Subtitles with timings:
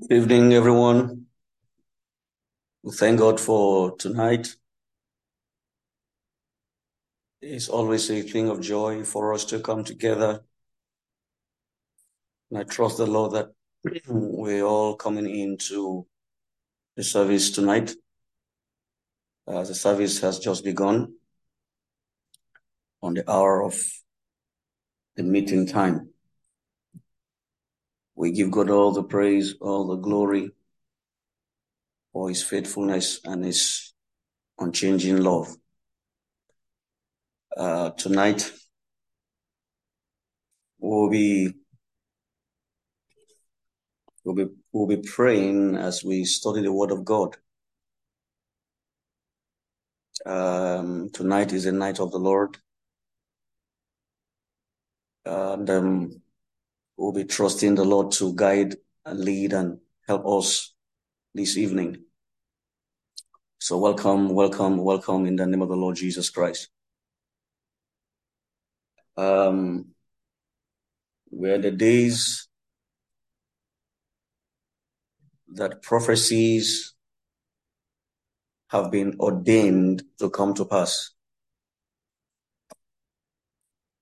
[0.00, 1.26] Good evening, everyone.
[2.82, 4.54] We thank God for tonight.
[7.42, 10.44] It's always a thing of joy for us to come together.
[12.50, 13.48] And I trust the Lord that
[14.08, 16.06] we're all coming into
[16.94, 17.92] the service tonight.
[19.48, 21.14] Uh, the service has just begun
[23.02, 23.82] on the hour of
[25.16, 26.10] the meeting time.
[28.18, 30.50] We give God all the praise, all the glory
[32.12, 33.94] for his faithfulness and his
[34.58, 35.56] unchanging love.
[37.56, 38.52] Uh, tonight,
[40.80, 41.54] we'll be,
[44.24, 47.36] we'll be, we'll be praying as we study the word of God.
[50.26, 52.58] Um, tonight is the night of the Lord.
[55.24, 56.22] And um,
[56.98, 60.74] we'll be trusting the Lord to guide and lead and help us
[61.32, 62.04] this evening.
[63.60, 66.68] So welcome, welcome, welcome in the name of the Lord Jesus Christ.
[69.16, 69.86] Um,
[71.30, 72.48] we're the days
[75.54, 76.94] that prophecies
[78.70, 81.10] have been ordained to come to pass.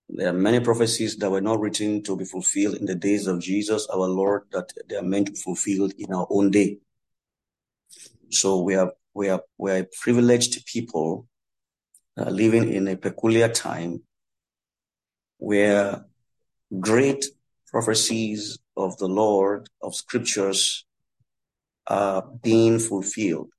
[0.09, 3.41] There are many prophecies that were not written to be fulfilled in the days of
[3.41, 6.79] Jesus, our Lord, that they are meant to be fulfilled in our own day.
[8.31, 11.27] So we are we are we are privileged people
[12.19, 14.03] uh, living in a peculiar time
[15.39, 16.05] where
[16.81, 17.27] great
[17.67, 20.87] prophecies of the Lord of scriptures
[21.87, 23.51] are being fulfilled.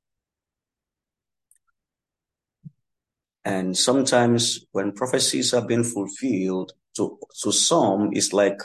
[3.48, 8.60] And sometimes when prophecies are being fulfilled, to, to some, it's like,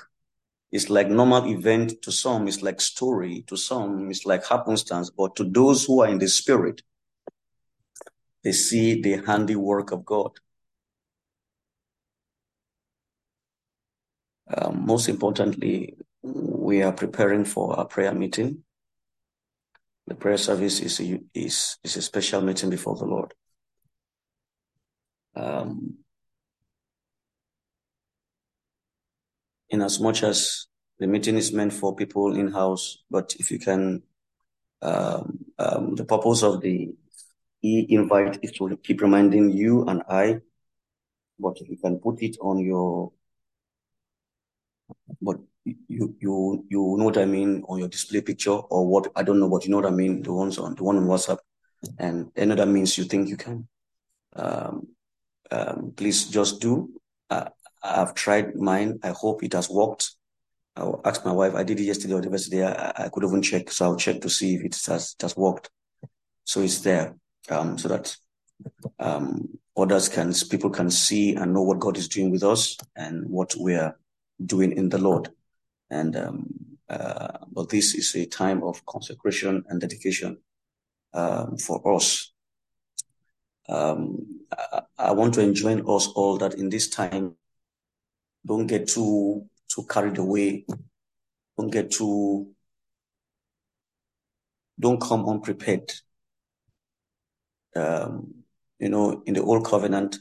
[0.73, 2.03] it's like normal event.
[2.03, 3.45] To some, it's like story.
[3.47, 5.09] To some, it's like happenstance.
[5.09, 6.83] But to those who are in the spirit,
[8.43, 10.33] they see the handiwork of God.
[14.49, 18.65] Um, most importantly, we are preparing for a prayer meeting.
[20.09, 23.33] The prayer service is a, is, is a special meeting before the Lord.
[25.35, 25.99] Um,
[29.71, 30.67] in as much as
[30.99, 34.03] the meeting is meant for people in house, but if you can,
[34.83, 36.95] um, um, the purpose of the
[37.63, 40.41] e-invite is to keep reminding you and I,
[41.39, 43.13] but if you can put it on your,
[45.21, 49.23] but you you you know what I mean on your display picture or what I
[49.23, 50.23] don't know, but you know what I mean.
[50.23, 51.39] The ones on the one on WhatsApp,
[51.99, 53.69] and another means you think you can.
[54.35, 54.89] Um,
[55.53, 56.89] um, please just do.
[57.29, 57.49] Uh,
[57.83, 58.99] I've tried mine.
[59.03, 60.13] I hope it has worked.
[60.77, 61.55] I'll ask my wife.
[61.55, 62.67] I did it yesterday or the yesterday.
[62.67, 65.71] I, I could even check, so I'll check to see if it has has worked.
[66.45, 67.15] So it's there,
[67.51, 68.17] um, so that
[68.99, 73.29] um, others can people can see and know what God is doing with us and
[73.29, 73.95] what we're
[74.45, 75.29] doing in the Lord.
[75.91, 76.47] And um,
[76.89, 80.39] uh, but this is a time of consecration and dedication
[81.13, 82.32] um, for us.
[83.69, 87.37] Um, I, I want to enjoin us all that in this time,
[88.45, 90.67] don't get too too carried away.
[91.57, 92.49] Don't get too.
[94.79, 95.93] Don't come unprepared.
[97.77, 98.35] Um,
[98.79, 100.19] you know, in the old covenant,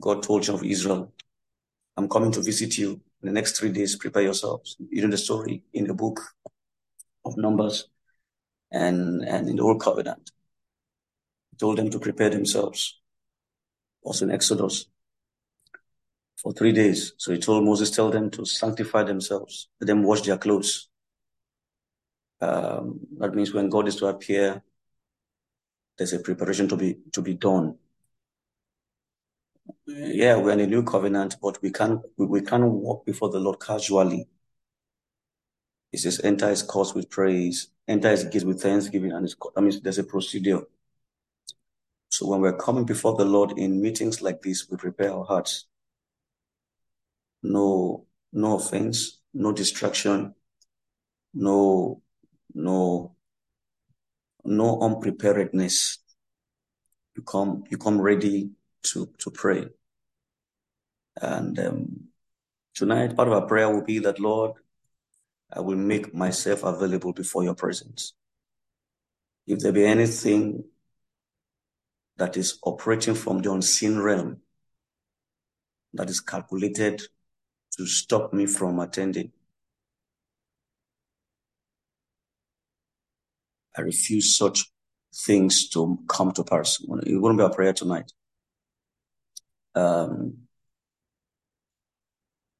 [0.00, 1.12] God told children of Israel,
[1.96, 3.96] "I'm coming to visit you in the next three days.
[3.96, 6.20] Prepare yourselves." You know the story in the book
[7.24, 7.88] of Numbers,
[8.70, 10.32] and and in the old covenant,
[11.54, 13.00] told them to prepare themselves.
[14.02, 14.86] Also in Exodus,
[16.36, 17.14] for three days.
[17.16, 20.88] So he told Moses, tell them to sanctify themselves, let them wash their clothes.
[22.40, 24.62] Um, that means when God is to appear,
[25.96, 27.78] there's a preparation to be to be done.
[29.86, 33.40] Yeah, we're in a new covenant, but we can't we, we can't walk before the
[33.40, 34.28] Lord casually.
[35.92, 39.62] He says, enter his courts with praise, enter his gates with thanksgiving, and his, that
[39.62, 40.62] means there's a procedure.
[42.14, 45.66] So when we're coming before the Lord in meetings like this, we prepare our hearts
[47.42, 50.32] no no offense, no distraction,
[51.34, 52.02] no
[52.54, 53.16] no
[54.44, 55.98] no unpreparedness.
[57.16, 58.50] You come you come ready
[58.84, 59.66] to to pray.
[61.20, 62.04] And um,
[62.76, 64.52] tonight, part of our prayer will be that Lord,
[65.52, 68.14] I will make myself available before your presence.
[69.48, 70.62] If there be anything
[72.16, 74.40] that is operating from the unseen realm
[75.94, 77.02] that is calculated
[77.76, 79.32] to stop me from attending.
[83.76, 84.70] I refuse such
[85.14, 86.80] things to come to pass.
[86.80, 88.12] It wouldn't be a prayer tonight.
[89.74, 90.44] Um,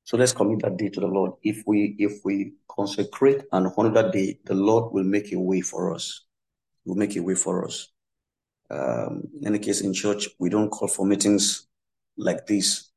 [0.05, 1.33] so let's commit that day to the Lord.
[1.43, 5.61] If we if we consecrate and honor that day, the Lord will make a way
[5.61, 6.23] for us.
[6.85, 7.89] He will make a way for us.
[8.71, 11.67] Um, in any case, in church, we don't call for meetings
[12.17, 12.91] like this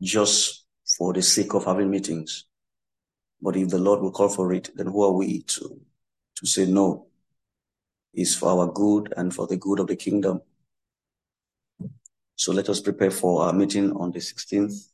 [0.00, 0.64] just
[0.98, 2.46] for the sake of having meetings.
[3.42, 5.80] But if the Lord will call for it, then who are we to
[6.36, 7.06] to say no?
[8.12, 10.40] It's for our good and for the good of the kingdom.
[12.34, 14.90] So let us prepare for our meeting on the 16th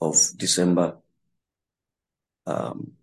[0.00, 0.96] of December.
[2.46, 2.95] Um,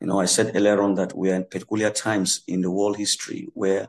[0.00, 2.96] you know, I said earlier on that we are in peculiar times in the world
[2.96, 3.88] history where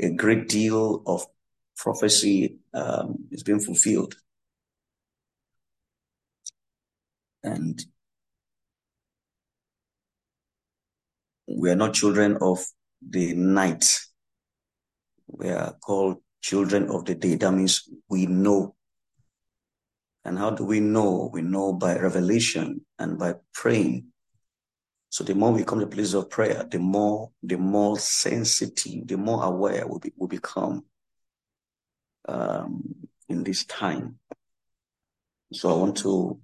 [0.00, 1.26] a great deal of
[1.76, 4.14] prophecy um, is being fulfilled.
[7.42, 7.84] And
[11.46, 12.64] we are not children of
[13.06, 13.84] the night.
[15.26, 17.34] We are called children of the day.
[17.34, 18.76] That means we know.
[20.24, 21.28] And how do we know?
[21.30, 24.06] We know by revelation and by praying.
[25.14, 29.06] So the more we come to the place of prayer, the more the more sensitive,
[29.06, 30.84] the more aware we, be, we become
[32.26, 32.96] um,
[33.28, 34.18] in this time.
[35.52, 36.40] So I want to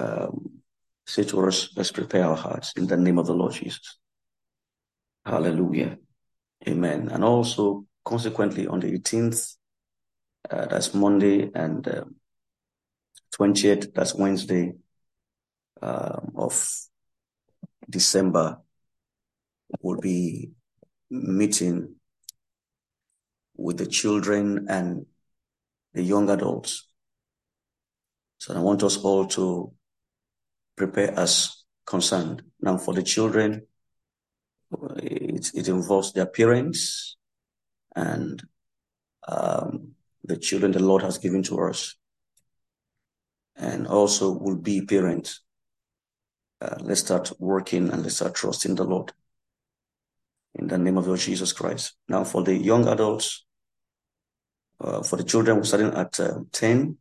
[0.00, 0.62] um,
[1.06, 3.98] say to us, let's prepare our hearts in the name of the Lord Jesus.
[5.26, 5.98] Hallelujah.
[6.66, 7.10] Amen.
[7.10, 9.56] And also, consequently, on the 18th,
[10.48, 12.04] uh, that's Monday, and uh,
[13.38, 14.72] 20th, that's Wednesday
[15.82, 16.54] um, of
[17.88, 18.58] December,
[19.80, 20.50] we'll be
[21.10, 21.94] meeting
[23.56, 25.06] with the children and
[25.94, 26.88] the young adults.
[28.38, 29.72] So I want us all to
[30.76, 32.42] prepare as concerned.
[32.60, 33.66] Now, for the children,
[34.96, 37.16] it, it involves their parents
[37.94, 38.42] and
[39.26, 39.92] um,
[40.24, 41.96] the children the Lord has given to us,
[43.56, 45.40] and also will be parents.
[46.60, 49.12] Uh, let's start working and let's start trusting the Lord
[50.54, 51.96] in the name of Lord Jesus Christ.
[52.08, 53.44] Now, for the young adults,
[54.80, 56.96] uh, for the children, we're starting at uh, 10.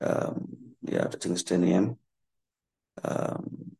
[0.00, 1.96] Um, yeah, I think it's 10 a.m.
[3.02, 3.76] Um,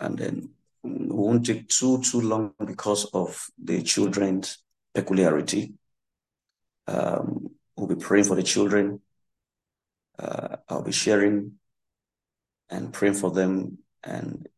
[0.00, 0.50] and then
[0.82, 4.58] we won't take too, too long because of the children's
[4.94, 5.74] peculiarity.
[6.86, 9.00] Um, we'll be praying for the children.
[10.18, 11.58] Uh, I'll be sharing
[12.74, 13.78] and praying for them.
[14.02, 14.48] And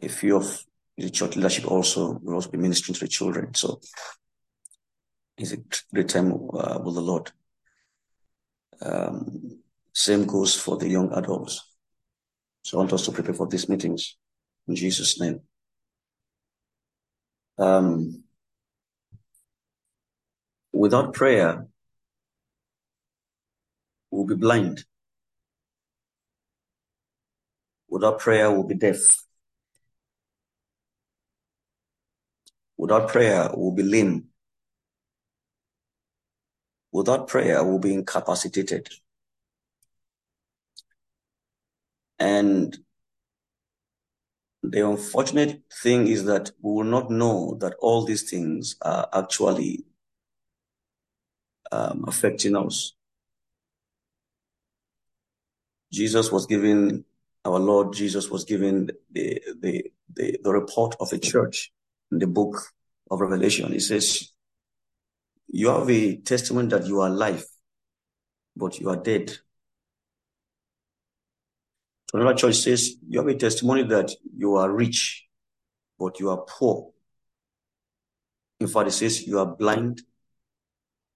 [0.00, 0.64] a few of
[0.96, 3.54] the church leadership also will also be ministering to the children.
[3.54, 3.80] So
[5.38, 5.58] it's a
[5.92, 7.30] great time uh, with the Lord.
[8.80, 9.58] Um,
[9.94, 11.62] same goes for the young adults.
[12.62, 14.16] So I want us to prepare for these meetings
[14.68, 15.40] in Jesus' name.
[17.58, 18.24] Um,
[20.72, 21.66] without prayer,
[24.10, 24.84] we'll be blind.
[27.92, 29.00] Without prayer, we'll be deaf.
[32.78, 34.28] Without prayer, we'll be lame.
[36.90, 38.88] Without prayer, we'll be incapacitated.
[42.18, 42.78] And
[44.62, 49.84] the unfortunate thing is that we will not know that all these things are actually
[51.70, 52.94] um, affecting us.
[55.92, 57.04] Jesus was given,
[57.44, 61.72] our Lord Jesus was given the, the, the, the report of a church
[62.10, 62.62] in the book
[63.10, 63.72] of Revelation.
[63.72, 64.32] He says,
[65.48, 67.44] You have a testimony that you are alive,
[68.56, 69.32] but you are dead.
[72.14, 75.26] Another church says, You have a testimony that you are rich,
[75.98, 76.90] but you are poor.
[78.60, 80.02] In fact, it says, You are blind,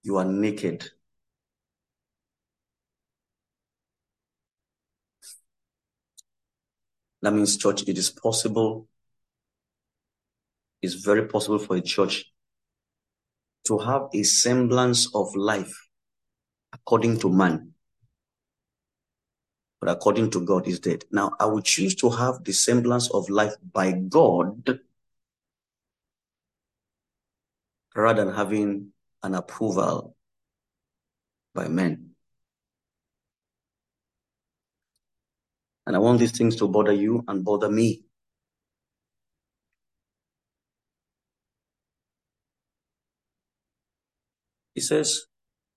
[0.03, 0.91] you are naked.
[7.21, 8.87] That means, church, it is possible,
[10.81, 12.31] it's very possible for a church
[13.65, 15.89] to have a semblance of life
[16.73, 17.73] according to man
[19.79, 21.05] but according to God is dead.
[21.11, 24.79] Now, I will choose to have the semblance of life by God
[27.95, 28.91] rather than having
[29.23, 30.15] an approval
[31.53, 32.06] by men.
[35.87, 38.03] And I want these things to bother you and bother me.
[44.75, 45.27] He says,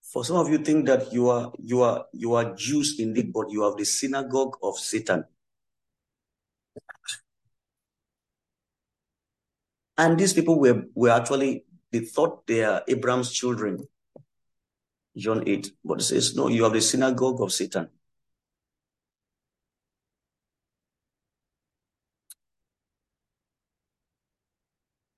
[0.02, 3.50] for some of you think that you are you are you are Jews indeed, but
[3.50, 5.24] you have the synagogue of Satan.
[9.96, 13.86] And these people were, were actually, they thought they are Abraham's children.
[15.16, 15.72] John 8.
[15.84, 17.90] But it says, no, you are the synagogue of Satan.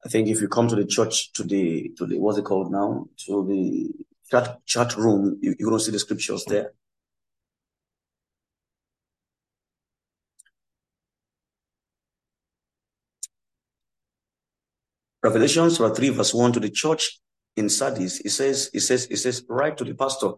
[0.05, 2.73] I think if you come to the church, to the, to the, what's it called
[2.73, 3.07] now?
[3.27, 3.91] To the
[4.31, 6.73] chat, chat room, you, you're to see the scriptures there.
[15.23, 17.21] Revelation chapter 3, verse 1 to the church
[17.57, 20.33] in Sardis, it says, it says, it says, write to the pastor.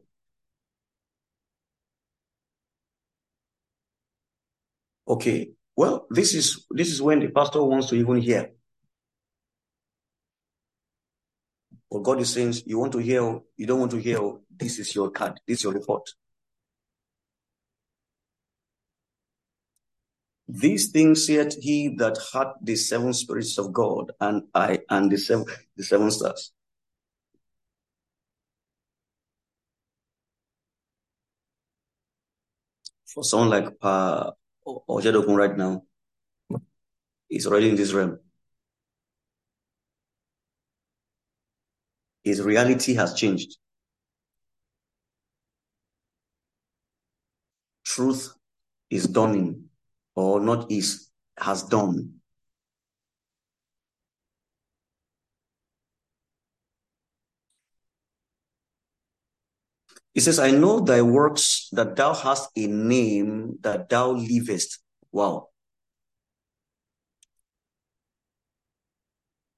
[5.08, 8.50] Okay, well, this is this is when the pastor wants to even hear.
[11.94, 14.18] But God is saying, you want to hear, you don't want to hear,
[14.50, 16.10] this is your card, this is your report.
[20.48, 25.16] These things said he that had the seven spirits of God and I and the
[25.16, 25.46] seven
[25.76, 26.50] the seven stars.
[33.06, 34.32] For someone like uh
[34.66, 35.84] Ojedokun right now,
[37.28, 38.18] he's already in this realm.
[42.24, 43.58] His reality has changed.
[47.84, 48.34] Truth
[48.90, 49.66] is dawning,
[50.16, 52.14] or not is, has dawned.
[60.14, 64.78] He says, I know thy works that thou hast a name that thou livest.
[65.12, 65.48] Wow.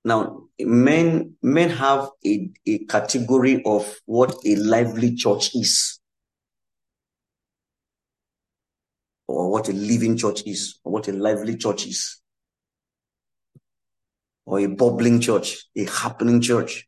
[0.07, 5.99] Now, men men have a, a category of what a lively church is,
[9.27, 12.21] or what a living church is, or what a lively church is,
[14.45, 16.87] or a bubbling church, a happening church.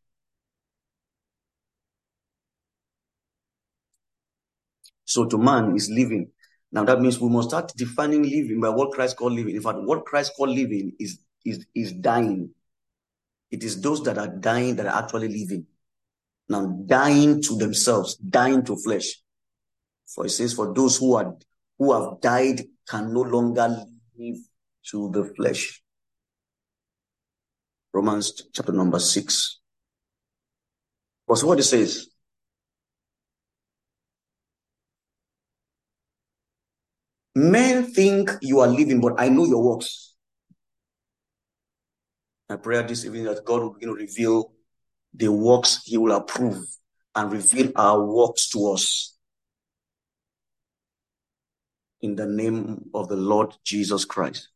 [5.03, 6.31] So to man is living.
[6.71, 9.57] Now that means we must start defining living by what Christ called living.
[9.57, 12.51] In fact, what Christ called living is is is dying.
[13.51, 15.65] It is those that are dying that are actually living.
[16.47, 19.21] Now dying to themselves, dying to flesh.
[20.07, 21.35] For it says, for those who are
[21.77, 23.85] who have died can no longer
[24.17, 24.37] live
[24.91, 25.81] to the flesh.
[27.93, 29.59] Romans chapter number six.
[31.27, 32.07] But what it says,
[37.35, 40.08] Men think you are living, but I know your works.
[42.49, 44.51] My prayer this evening that God will begin to reveal
[45.13, 46.65] the works He will approve
[47.15, 49.15] and reveal our works to us.
[52.01, 54.49] In the name of the Lord Jesus Christ.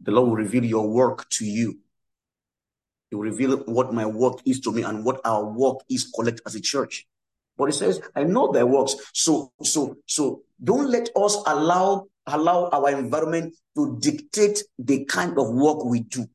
[0.00, 1.80] The Lord will reveal your work to you.
[3.10, 6.42] He will reveal what my work is to me and what our work is collect
[6.46, 7.08] as a church.
[7.56, 8.94] But he says, I know their works.
[9.14, 15.50] So, so, so don't let us allow allow our environment to dictate the kind of
[15.50, 16.26] work we do.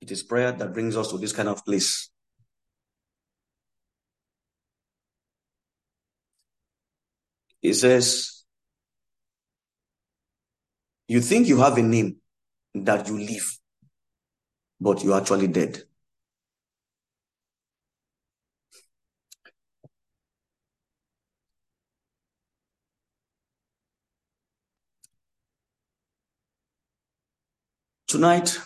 [0.00, 2.10] It is prayer that brings us to this kind of place.
[7.60, 8.44] He says,
[11.08, 12.16] You think you have a name
[12.74, 13.58] that you live,
[14.80, 15.82] but you're actually dead.
[28.08, 28.58] Tonight,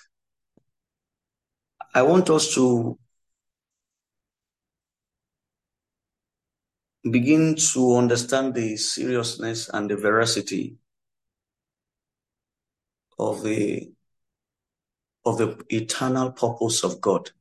[1.92, 2.96] I want us to
[7.10, 10.76] begin to understand the seriousness and the veracity
[13.18, 13.90] of the
[15.24, 17.32] of the eternal purpose of God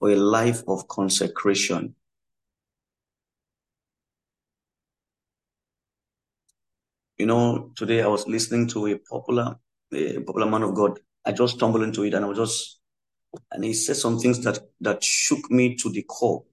[0.00, 1.94] for a life of consecration
[7.18, 9.56] You know, today I was listening to a popular,
[9.92, 11.00] a popular man of God.
[11.24, 12.78] I just stumbled into it and I was just,
[13.50, 16.44] and he said some things that, that shook me to the core.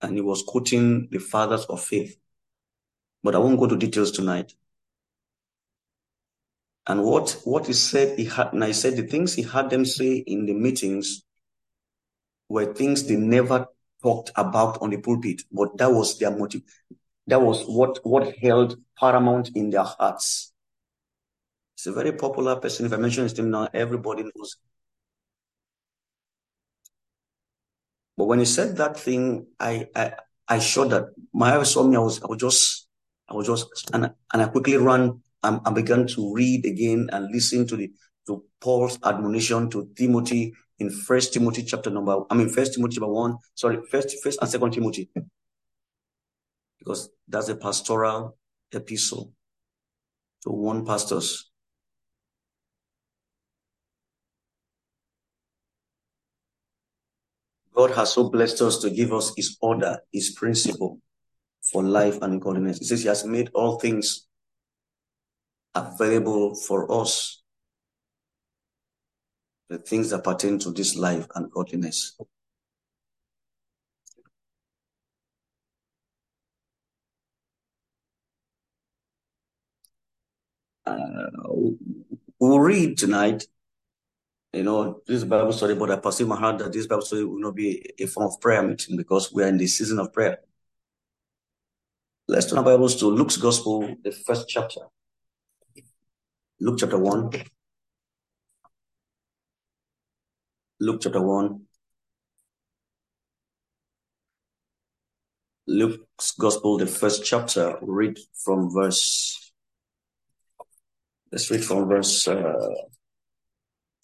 [0.00, 2.16] And he was quoting the fathers of faith.
[3.22, 4.54] But I won't go to details tonight.
[6.86, 9.84] And what, what he said, he had, and I said the things he had them
[9.84, 11.22] say in the meetings
[12.48, 13.66] were things they never
[14.02, 16.62] talked about on the pulpit, but that was their motive.
[17.26, 20.52] That was what, what held paramount in their hearts.
[21.76, 22.86] He's a very popular person.
[22.86, 24.56] If I mention his name now, everybody knows.
[28.16, 30.12] But when he said that thing, I I,
[30.48, 31.96] I showed that my eyes saw me.
[31.96, 32.88] I was I was just
[33.28, 37.30] I was just and, and I quickly ran and I began to read again and
[37.30, 37.92] listen to the
[38.26, 43.08] to Paul's admonition to Timothy in First Timothy chapter number, I mean First Timothy chapter
[43.08, 45.08] one, sorry, First First and Second Timothy,
[46.86, 48.38] because that's a pastoral
[48.72, 49.32] epistle
[50.42, 51.50] to warn pastors.
[57.74, 61.00] God has so blessed us to give us His order, His principle
[61.72, 62.78] for life and godliness.
[62.78, 64.28] He says He has made all things
[65.74, 67.42] available for us
[69.68, 72.16] the things that pertain to this life and godliness.
[80.86, 81.26] Uh,
[82.38, 83.44] we'll read tonight.
[84.52, 87.40] You know, this Bible study, but I perceive my heart that this Bible study will
[87.40, 90.38] not be a form of prayer meeting because we are in the season of prayer.
[92.28, 94.80] Let's turn our Bibles to Luke's Gospel, the first chapter.
[96.58, 97.30] Luke chapter 1.
[100.80, 101.66] Luke chapter 1.
[105.68, 109.45] Luke's Gospel, the first chapter, read from verse,
[111.36, 112.74] let's read from verse uh,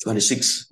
[0.03, 0.71] 26.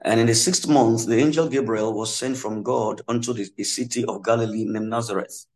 [0.00, 3.62] And in the sixth month, the angel Gabriel was sent from God unto the, the
[3.62, 5.46] city of Galilee named Nazareth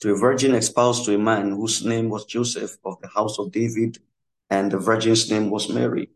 [0.00, 3.52] to a virgin espoused to a man whose name was Joseph of the house of
[3.52, 3.98] David,
[4.50, 6.10] and the virgin's name was Mary.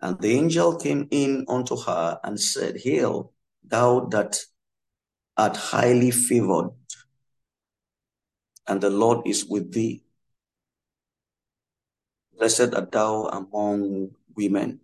[0.00, 3.32] And the angel came in unto her and said, Hail,
[3.64, 4.38] thou that
[5.36, 6.70] art highly favored,
[8.66, 10.02] and the Lord is with thee.
[12.36, 14.80] Blessed art thou among women.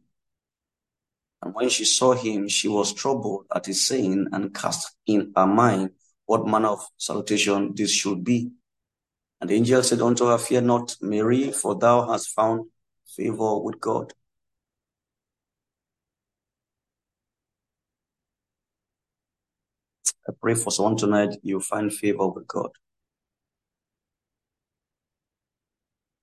[1.43, 5.47] And when she saw him, she was troubled at his saying and cast in her
[5.47, 5.91] mind
[6.27, 8.51] what manner of salutation this should be.
[9.41, 12.69] And the angel said unto her, Fear not, Mary, for thou hast found
[13.07, 14.13] favor with God.
[20.29, 22.71] I pray for someone tonight, you find favor with God.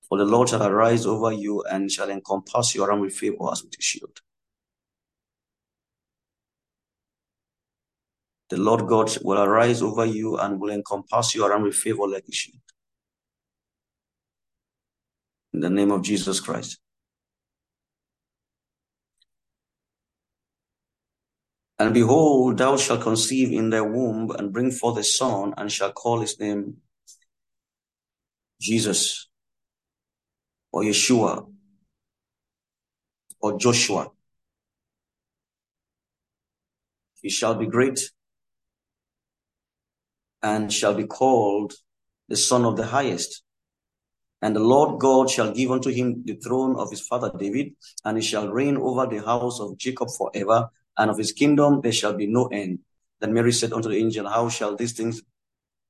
[0.07, 3.63] For the Lord shall arise over you and shall encompass you around with favor as
[3.63, 4.19] with a shield.
[8.49, 12.25] The Lord God will arise over you and will encompass you around with favor like
[12.29, 12.61] a shield.
[15.53, 16.77] In the name of Jesus Christ.
[21.79, 25.91] And behold, thou shalt conceive in thy womb and bring forth a son, and shall
[25.91, 26.77] call his name
[28.61, 29.27] Jesus,
[30.75, 31.47] or Yeshua,
[33.39, 34.11] or Joshua.
[37.21, 38.11] He shall be great
[40.43, 41.75] and shall be called
[42.27, 43.41] the Son of the Highest.
[44.41, 48.17] And the Lord God shall give unto him the throne of his father David, and
[48.17, 52.17] he shall reign over the house of Jacob forever, and of his kingdom there shall
[52.17, 52.79] be no end.
[53.21, 55.21] Then Mary said unto the angel, How shall these things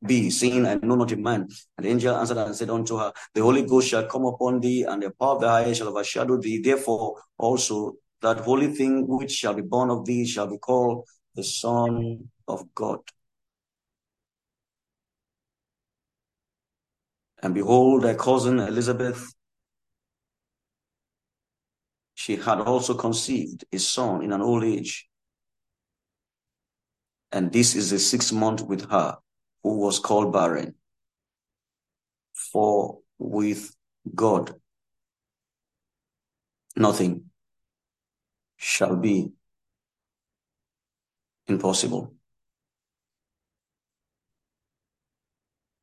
[0.08, 1.48] be, seeing I know not a man?
[1.78, 4.84] And the angel answered and said unto her, The Holy Ghost shall come upon thee,
[4.84, 6.62] and the power of the highest shall overshadow thee.
[6.62, 11.44] Therefore also that holy thing which shall be born of thee shall be called the
[11.44, 13.00] Son of God.
[17.44, 19.34] And behold, thy cousin Elizabeth,
[22.16, 25.08] she had also conceived a son in an old age.
[27.32, 29.18] And this is the sixth month with her,
[29.66, 30.76] who was called barren.
[32.34, 33.76] For with
[34.14, 34.54] God,
[36.76, 37.32] nothing
[38.58, 39.32] shall be
[41.48, 42.14] impossible.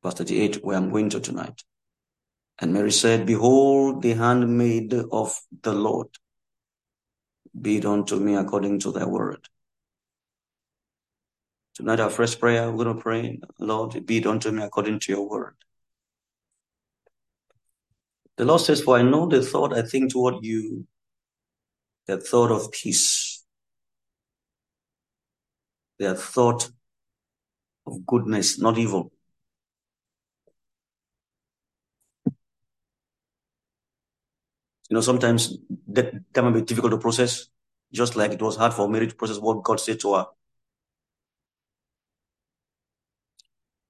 [0.01, 1.63] verse 38, where I'm going to tonight.
[2.59, 6.07] And Mary said, Behold, the handmaid of the Lord,
[7.59, 9.49] be it unto me according to thy word.
[11.73, 15.11] Tonight, our first prayer, we're going to pray, Lord, be it unto me according to
[15.11, 15.55] your word.
[18.37, 20.85] The Lord says, For I know the thought I think toward you,
[22.07, 23.43] the thought of peace,
[25.97, 26.69] the thought
[27.87, 29.11] of goodness, not evil,
[34.93, 35.57] You know, sometimes
[35.87, 37.47] that, that might be difficult to process,
[37.91, 40.25] just like it was hard for Mary to process what God said to her.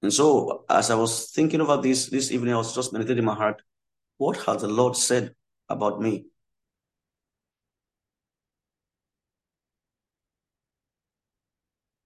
[0.04, 3.24] And so, as I was thinking about this this evening, I was just meditating in
[3.24, 3.62] my heart,
[4.18, 5.34] what has the Lord said
[5.66, 6.26] about me?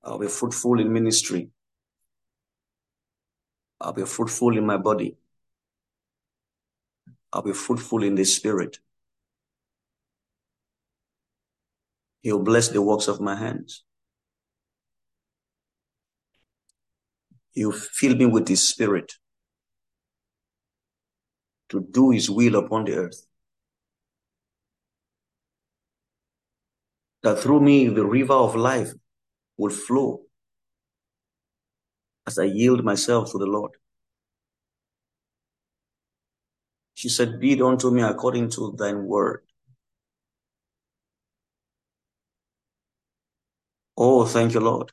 [0.04, 1.50] I'll be fruitful in ministry.
[3.80, 5.16] I'll be fruitful in my body.
[7.32, 8.78] I'll be fruitful in the spirit.
[12.22, 13.82] He'll bless the works of my hands.
[17.52, 19.12] He'll fill me with his spirit
[21.70, 23.26] to do his will upon the earth.
[27.22, 28.92] That through me the river of life
[29.56, 30.22] will flow
[32.26, 33.72] as I yield myself to the Lord.
[36.94, 39.42] She said, Be it unto me according to thine word.
[43.96, 44.92] Oh, thank you, Lord.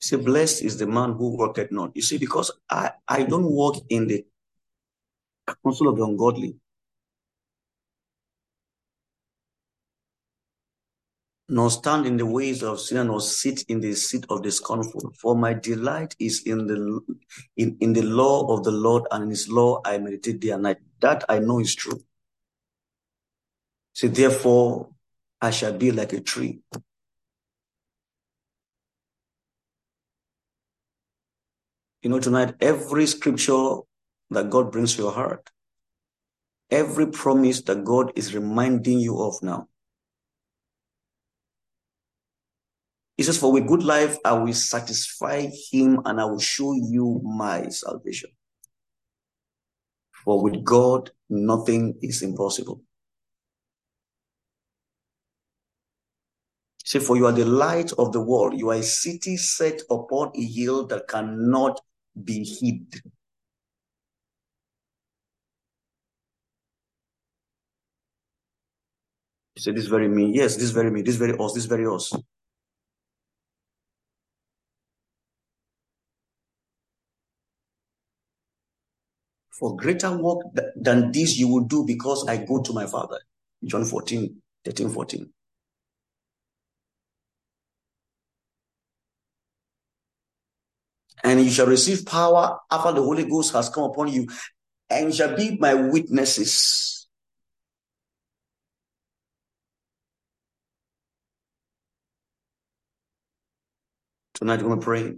[0.00, 1.94] See, blessed is the man who worketh not.
[1.94, 4.24] You see, because I, I don't walk in the
[5.62, 6.56] counsel of the ungodly,
[11.50, 15.12] nor stand in the ways of sin, nor sit in the seat of the scornful.
[15.20, 17.00] For my delight is in the
[17.58, 20.62] in, in the law of the Lord, and in his law I meditate day and
[20.62, 20.78] night.
[21.00, 22.02] That I know is true.
[23.92, 24.88] See, therefore,
[25.42, 26.60] I shall be like a tree.
[32.02, 33.76] You know, tonight, every scripture
[34.30, 35.50] that God brings to your heart,
[36.70, 39.68] every promise that God is reminding you of now.
[43.18, 47.20] He says, For with good life I will satisfy him and I will show you
[47.22, 48.30] my salvation.
[50.24, 52.82] For with God nothing is impossible.
[56.82, 58.58] Say, for you are the light of the world.
[58.58, 61.80] You are a city set upon a hill that cannot
[62.24, 63.00] be hid.
[69.56, 70.32] You say, this very me.
[70.34, 71.02] Yes, this is very me.
[71.02, 71.52] This is very us.
[71.54, 72.12] This very us.
[79.58, 80.38] For greater work
[80.76, 83.18] than this you will do because I go to my Father.
[83.62, 85.30] John 14, 13, 14.
[91.24, 94.28] And you shall receive power after the Holy Ghost has come upon you,
[94.88, 97.08] and you shall be my witnesses.
[104.34, 105.14] Tonight, we're going to pray.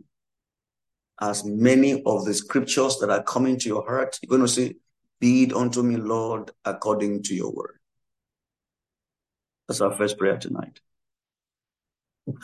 [1.21, 4.75] As many of the scriptures that are coming to your heart, you're going to say,
[5.21, 7.79] Be it unto me, Lord, according to your word.
[9.69, 10.81] That's our first prayer tonight.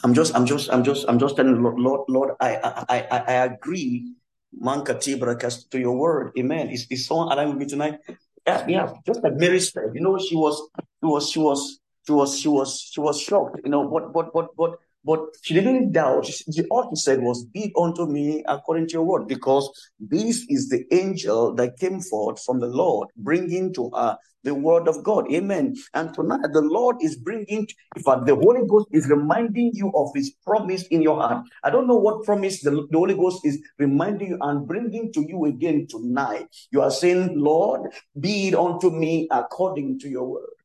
[0.03, 3.19] I'm just, I'm just, I'm just, I'm just telling Lord, Lord, Lord I, I, I,
[3.19, 4.13] I agree,
[4.61, 6.33] Mankati Brakas, to your word.
[6.39, 6.71] Amen.
[6.71, 8.01] Is, is someone aligned with me tonight?
[8.47, 8.93] Yeah, yeah.
[9.07, 10.69] Just like Mary said, you know, she was,
[11.01, 13.61] she was, she was, she was, she was, she was shocked.
[13.65, 16.27] You know, what, what, what, what, but she didn't doubt.
[16.27, 19.67] She, all she said was, Be unto me according to your word, because
[19.99, 24.87] this is the angel that came forth from the Lord, bringing to her the word
[24.87, 25.33] of God.
[25.33, 25.77] Amen.
[25.95, 27.67] And tonight, the Lord is bringing,
[27.97, 31.47] if the Holy Ghost is reminding you of his promise in your heart.
[31.65, 35.25] I don't know what promise the, the Holy Ghost is reminding you and bringing to
[35.27, 36.49] you again tonight.
[36.71, 37.91] You are saying, Lord,
[38.21, 40.58] be it unto me according to your word.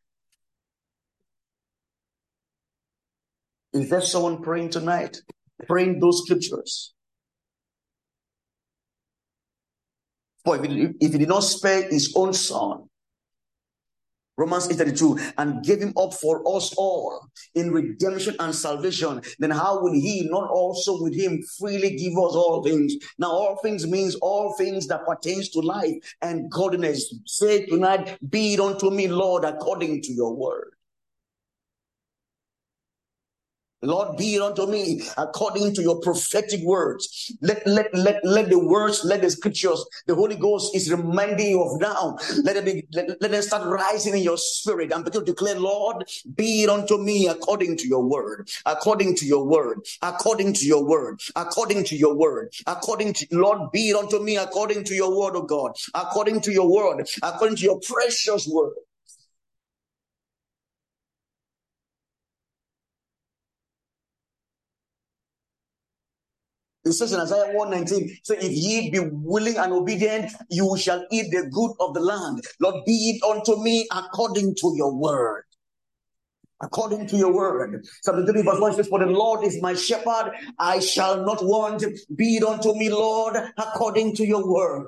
[3.73, 5.17] Is there someone praying tonight?
[5.67, 6.93] Praying those scriptures.
[10.45, 12.89] For if he, if he did not spare his own son,
[14.35, 19.79] Romans 8:32, and gave him up for us all in redemption and salvation, then how
[19.81, 22.95] will he not also with him freely give us all things?
[23.19, 27.13] Now, all things means all things that pertains to life and godliness.
[27.25, 30.72] Say tonight, be it unto me, Lord, according to your word.
[33.83, 37.31] Lord, be it unto me according to your prophetic words.
[37.41, 41.61] Let, let, let, let the words, let the scriptures, the Holy Ghost is reminding you
[41.61, 42.17] of now.
[42.43, 45.59] Let it be, let, let it start rising in your spirit and begin to declare,
[45.59, 50.65] Lord, be it unto me according to your word, according to your word, according to
[50.65, 54.93] your word, according to your word, according to, Lord, be it unto me according to
[54.93, 58.73] your word, of God, according to your word, according to your precious word.
[66.85, 71.31] It says in Isaiah 119, so if ye be willing and obedient, you shall eat
[71.31, 72.43] the good of the land.
[72.59, 75.43] Lord, be it unto me according to your word.
[76.61, 77.85] According to your word.
[78.01, 81.85] Psalm 3 verse 1 says, For the Lord is my shepherd, I shall not want.
[82.15, 84.87] Be it unto me, Lord, according to your word.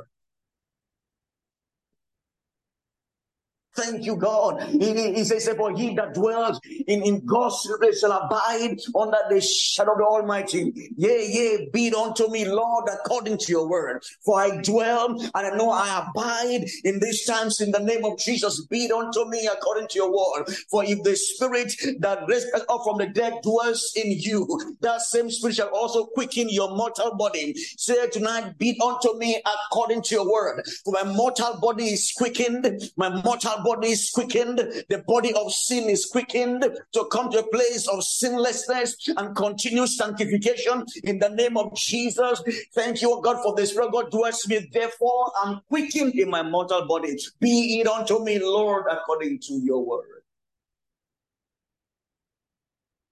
[3.76, 4.64] Thank you, God.
[4.64, 9.42] He, he says, For he that dwells in, in God's secret shall abide under the
[9.42, 10.92] shadow of the Almighty.
[10.96, 14.04] Yea, yea, be it unto me, Lord, according to your word.
[14.24, 18.18] For I dwell and I know I abide in these times in the name of
[18.18, 18.66] Jesus.
[18.68, 20.48] Be it unto me according to your word.
[20.70, 25.30] For if the spirit that raised up from the dead dwells in you, that same
[25.30, 27.54] spirit shall also quicken your mortal body.
[27.78, 30.64] Say tonight, be it unto me according to your word.
[30.86, 35.90] For my mortal body is quickened, my mortal body is quickened, the body of sin
[35.90, 41.58] is quickened to come to a place of sinlessness and continue sanctification in the name
[41.58, 42.44] of Jesus.
[42.74, 43.74] Thank you, God, for this.
[43.74, 44.70] God dwells me.
[44.72, 47.18] Therefore, I'm quickened in my mortal body.
[47.40, 50.06] Be it unto me, Lord, according to your word.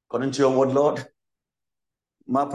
[0.09, 1.07] According to your word, Lord.
[2.27, 2.51] Let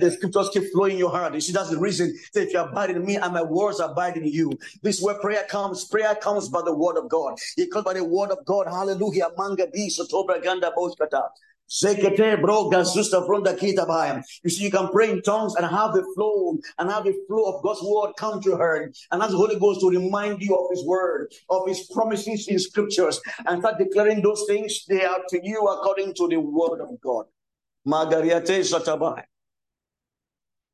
[0.00, 1.34] the scriptures keep flowing in your heart.
[1.34, 4.18] You see, that's the reason that if you abide in me and my words abide
[4.18, 4.52] in you.
[4.82, 5.86] This is where prayer comes.
[5.86, 7.38] Prayer comes by the word of God.
[7.56, 8.66] It comes by the word of God.
[8.68, 9.28] Hallelujah.
[11.72, 11.78] You
[14.50, 17.62] see, you can pray in tongues and have the flow and have the flow of
[17.62, 18.90] God's word come to her.
[19.12, 22.58] And ask the Holy Ghost to remind you of his word, of his promises in
[22.58, 27.00] scriptures, and start declaring those things they are to you according to the word of
[27.00, 27.26] God.
[27.86, 29.22] Margariate Satabai.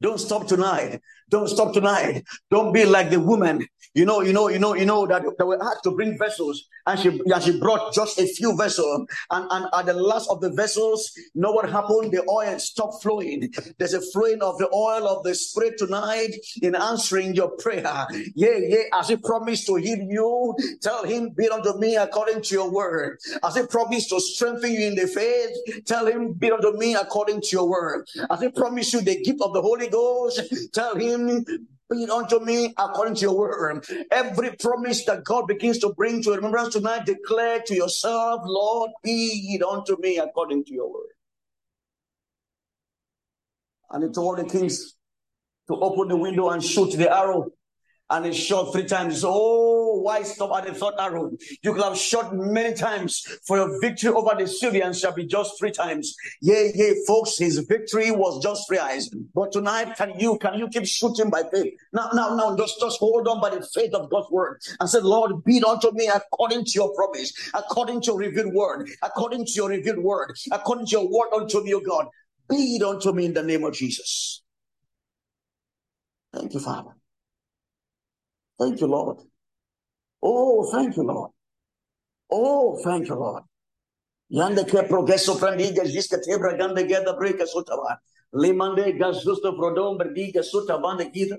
[0.00, 1.00] Don't stop tonight.
[1.30, 2.24] Don't stop tonight.
[2.50, 3.66] Don't be like the woman.
[3.96, 6.68] You know, you know, you know, you know that they were asked to bring vessels,
[6.87, 9.06] and she and she brought just a few vessels.
[9.30, 12.12] And, and at the last of the vessels, you know what happened?
[12.12, 13.50] The oil stopped flowing.
[13.78, 18.06] There's a flowing of the oil of the spirit tonight in answering your prayer.
[18.35, 18.82] Yeah, yeah.
[18.92, 23.18] As he promised to heal you, tell him, be unto me according to your word.
[23.42, 27.40] As he promised to strengthen you in the faith, tell him, be unto me according
[27.40, 28.06] to your word.
[28.30, 30.42] As he promised you the gift of the Holy Ghost,
[30.74, 31.46] tell him
[31.90, 33.87] be it unto me according to your word.
[34.11, 39.55] Every promise that God begins to bring to remembrance tonight, declare to yourself, Lord, be
[39.55, 41.12] it unto me according to your word.
[43.90, 44.94] And he told the kings
[45.68, 47.51] to open the window and shoot the arrow
[48.11, 49.22] and he shot three times.
[49.25, 49.75] Oh,
[50.06, 51.32] why stop at the third arrow?
[51.64, 55.58] You could have shot many times, for your victory over the Syrians shall be just
[55.58, 56.14] three times.
[56.40, 59.10] Yea, yea, folks, his victory was just three eyes.
[59.34, 61.74] But tonight, can you can you keep shooting by faith?
[61.92, 65.00] Now, now, now, just, just hold on by the faith of God's word and say,
[65.00, 69.44] Lord, be it unto me according to your promise, according to your revealed word, according
[69.44, 72.06] to your revealed word, according to your word unto me, O God.
[72.48, 74.44] Be it unto me in the name of Jesus.
[76.32, 76.92] Thank you, Father.
[78.56, 79.18] Thank you, Lord.
[80.22, 81.31] Oh, thank you, Lord.
[82.31, 83.42] Oh, thank you, Lord.
[84.33, 87.96] Yande ke progreso prandiga jiska tebra gande geda breka sutava.
[88.35, 91.37] Limande gazusto prodom berdiga sutavande gida.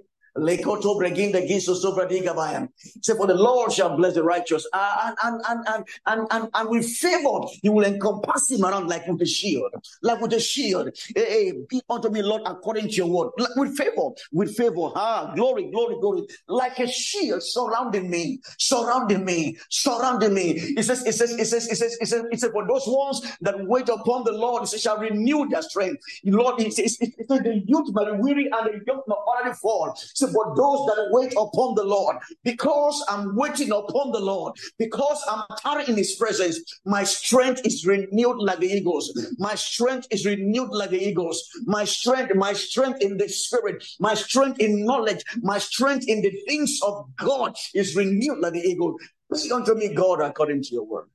[3.02, 4.67] Say, for the Lord shall bless the righteous.
[4.73, 9.08] Uh, and, and, and, and, and, and with favor, he will encompass him around like
[9.08, 9.73] with a shield.
[10.02, 10.89] Like with a shield.
[11.15, 13.32] Hey, hey, be unto me, Lord, according to your word.
[13.38, 14.10] Like with favor.
[14.32, 14.91] With favor.
[14.95, 16.28] Ah, glory, glory, glory.
[16.47, 18.39] Like a shield surrounding me.
[18.58, 19.58] Surrounding me.
[19.69, 20.52] Surrounding me.
[20.78, 23.21] It says, it says, it says, it says, it says, it says, for those ones
[23.41, 26.02] that wait upon the Lord, it says, shall renew their strength.
[26.26, 29.54] Lord, it says, it says, the youth may be weary and the young may already
[29.56, 29.93] fall.
[29.95, 32.18] So for those that wait upon the Lord.
[32.44, 37.86] Because I'm waiting upon the Lord, because I'm tarrying in his presence, my strength is
[37.86, 39.12] renewed like the eagles.
[39.38, 41.44] My strength is renewed like the eagles.
[41.66, 46.32] My strength, my strength in the spirit, my strength in knowledge, my strength in the
[46.48, 48.96] things of God is renewed like the eagle.
[49.30, 51.10] Listen unto me, God, according to your word.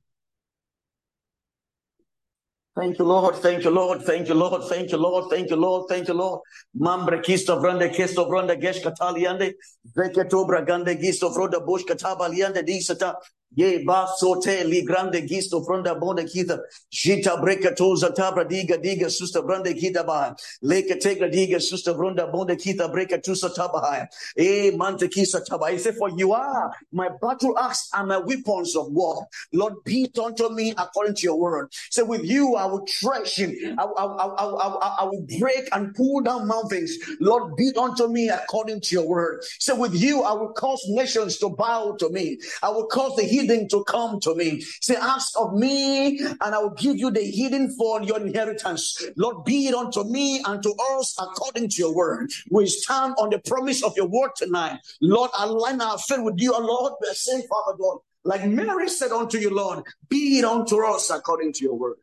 [2.75, 3.35] Thank you, Lord.
[3.35, 4.01] Thank you, Lord.
[4.01, 4.63] Thank you, Lord.
[4.63, 5.29] Thank you, Lord.
[5.29, 5.87] Thank you, Lord.
[5.89, 6.41] Thank you, Lord.
[6.75, 9.53] Mambre kisto vrande kisto vrande gesh kataliande.
[9.95, 13.13] Veketo bragande gisto vroda bush katabaliande disata.
[13.55, 16.59] Ye ba sote li grande gisto fronda bonde kita.
[16.91, 20.35] Jita breka toza tabra diga diga susta brande kita ba.
[20.63, 24.07] Leke tegra diga susta bronda bonde kita breka tusa tabahaya.
[24.37, 25.71] E mante kisa taba.
[25.71, 29.27] He said, for you are my battle axe and my weapons of war.
[29.53, 31.71] Lord, beat unto me according to your word.
[31.91, 33.53] So with you I will trash him.
[33.77, 36.97] I, I, I, I, I, will break and pull down mountains.
[37.19, 39.43] Lord, beat unto me according to your word.
[39.59, 42.39] Say, so with you I will cause nations to bow to me.
[42.61, 44.61] I will cause the heathen to come to me.
[44.81, 49.01] Say, ask of me, and I will give you the hidden for your inheritance.
[49.15, 52.31] Lord, be it unto me and to us according to your word.
[52.49, 54.79] We stand on the promise of your word tonight.
[55.01, 56.93] Lord, align our faith with you, Lord.
[57.01, 61.53] We're saying, Father God, like Mary said unto you, Lord, be it unto us according
[61.53, 61.97] to your word.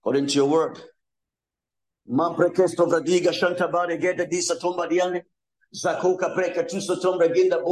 [0.00, 0.80] According to your word.
[5.74, 7.62] Zakoka breka tuso tombre ginda.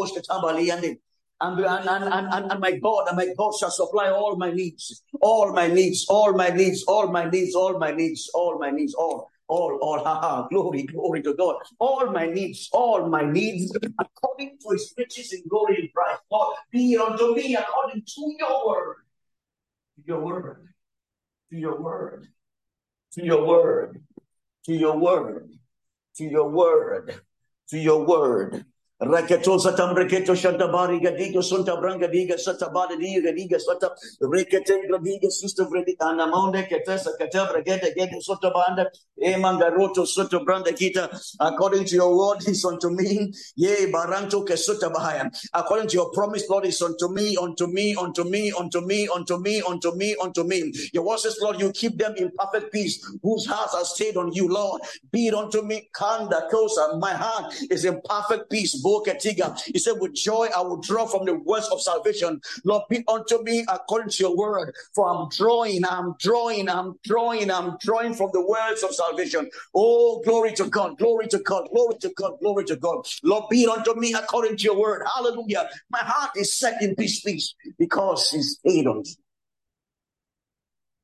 [1.42, 5.03] And, and, and, and, and my God, and my God shall supply all my needs,
[5.22, 8.92] all my needs, all my needs, all my needs, all my needs, all my needs,
[8.92, 11.57] all, all, all, ha ha, glory, glory to God.
[11.79, 16.20] All my needs, all my needs, according to his riches in glory in Christ.
[16.31, 18.96] Lord, be unto me according to your word.
[19.96, 20.68] To your word.
[21.50, 22.29] To your word.
[23.14, 24.03] To your word.
[24.66, 25.50] To your word.
[26.16, 27.20] To your word.
[27.70, 28.66] To your word.
[29.02, 33.90] Raketo satam reketo shanta bari gadiga sunta branga diga sata bari diga diga sata
[34.22, 38.86] rekete gradiga susta vredi anamonde ketesa kata bregete gege sota banda
[39.22, 41.08] emanga roto soto branda kita
[41.40, 43.32] according to your word is unto me.
[43.56, 45.30] Ye baranto kesota bahaya.
[45.54, 49.38] According to your promise Lord is unto me unto me unto me unto me unto
[49.38, 50.72] me unto me unto me.
[50.92, 54.32] Your word says Lord you keep them in perfect peace whose hearts are stayed on
[54.32, 54.82] you Lord.
[55.12, 58.80] Be it unto me kanda kosa my heart is in perfect peace
[59.66, 62.40] he said, With joy I will draw from the words of salvation.
[62.64, 64.74] Lord, be unto me according to your word.
[64.94, 69.50] For I'm drawing, I'm drawing, I'm drawing, I'm drawing from the words of salvation.
[69.74, 73.07] Oh, glory to God, glory to God, glory to God, glory to God.
[73.22, 75.03] Lord, be unto me according to your word.
[75.14, 75.68] Hallelujah.
[75.90, 79.05] My heart is set in peace, peace, because he's stayed on.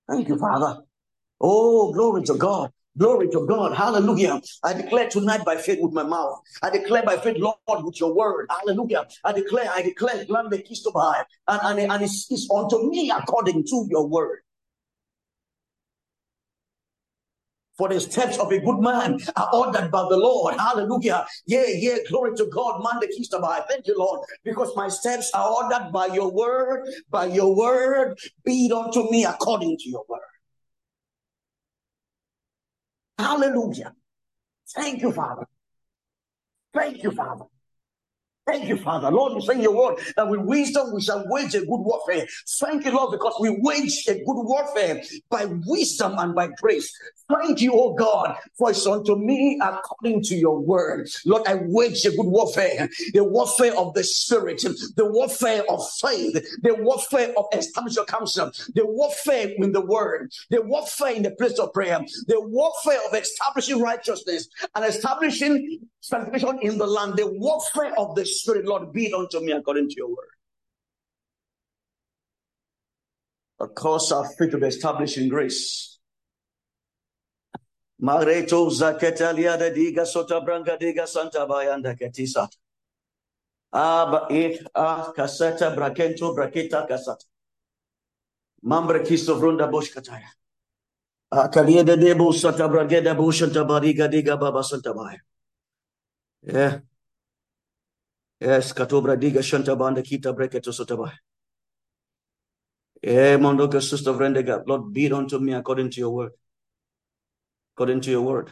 [0.09, 0.83] Thank you, Father.
[1.41, 2.73] Oh, glory to God.
[2.99, 3.77] Glory to God.
[3.77, 4.41] Hallelujah.
[4.65, 6.41] I declare tonight by faith with my mouth.
[6.63, 8.47] I declare by faith, Lord, with your word.
[8.51, 9.07] Hallelujah.
[9.23, 10.29] I declare, I declare, and,
[11.49, 14.41] and, and it's, it's unto me according to your word.
[17.77, 20.55] For the steps of a good man are ordered by the Lord.
[20.57, 21.27] Hallelujah.
[21.47, 21.97] Yeah, yeah.
[22.09, 22.83] Glory to God.
[22.83, 23.63] Man the keys to buy.
[23.69, 24.21] Thank you, Lord.
[24.45, 26.89] Because my steps are ordered by your word.
[27.11, 28.19] By your word.
[28.47, 30.21] Be it unto me according to your word.
[33.19, 33.95] Hallelujah.
[34.75, 35.47] Thank you, Father.
[36.75, 37.47] Thank you, Father.
[38.47, 39.11] Thank you, Father.
[39.11, 42.29] Lord, you say your word that with wisdom we shall wage a good warfare.
[42.61, 46.93] Thank you, Lord, because we wage a good warfare by wisdom and by grace.
[47.29, 51.09] Thank you, oh God, for it's unto me according to your word.
[51.25, 54.63] Lord, I wage a good warfare, the warfare of the spirit,
[54.95, 60.31] the warfare of faith, the warfare of establish your counsel, the warfare in the word,
[60.51, 66.59] the warfare in the place of prayer, the warfare of establishing righteousness and establishing sanctification
[66.63, 69.95] in the land, the warfare of the spirit, Lord, be it unto me according to
[69.97, 70.29] your word.
[73.61, 75.97] A cause our faith to be established in grace
[78.01, 82.49] Mareto zaketalia de diga sota branca diga santa bayanda ketisa.
[83.73, 87.25] Aba ik a kaseta brakento braketa kasata.
[88.63, 90.29] Mambre kisto vrunda bosh kataya.
[91.33, 95.19] Akalia de debo sata brageda bushanta bariga diga baba santa baya.
[96.43, 96.81] Yeah.
[98.41, 101.19] Yes, katobra diga shanta banda kita breketo sota baya.
[103.03, 104.63] Yeah, mondoka sister vrendega.
[104.67, 106.33] Lord, be unto me according to your word
[107.77, 108.51] according to your word.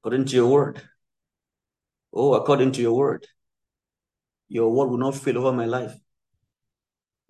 [0.00, 0.80] According to your word.
[2.12, 3.26] Oh, according to your word.
[4.48, 5.92] Your word will not fail over my life.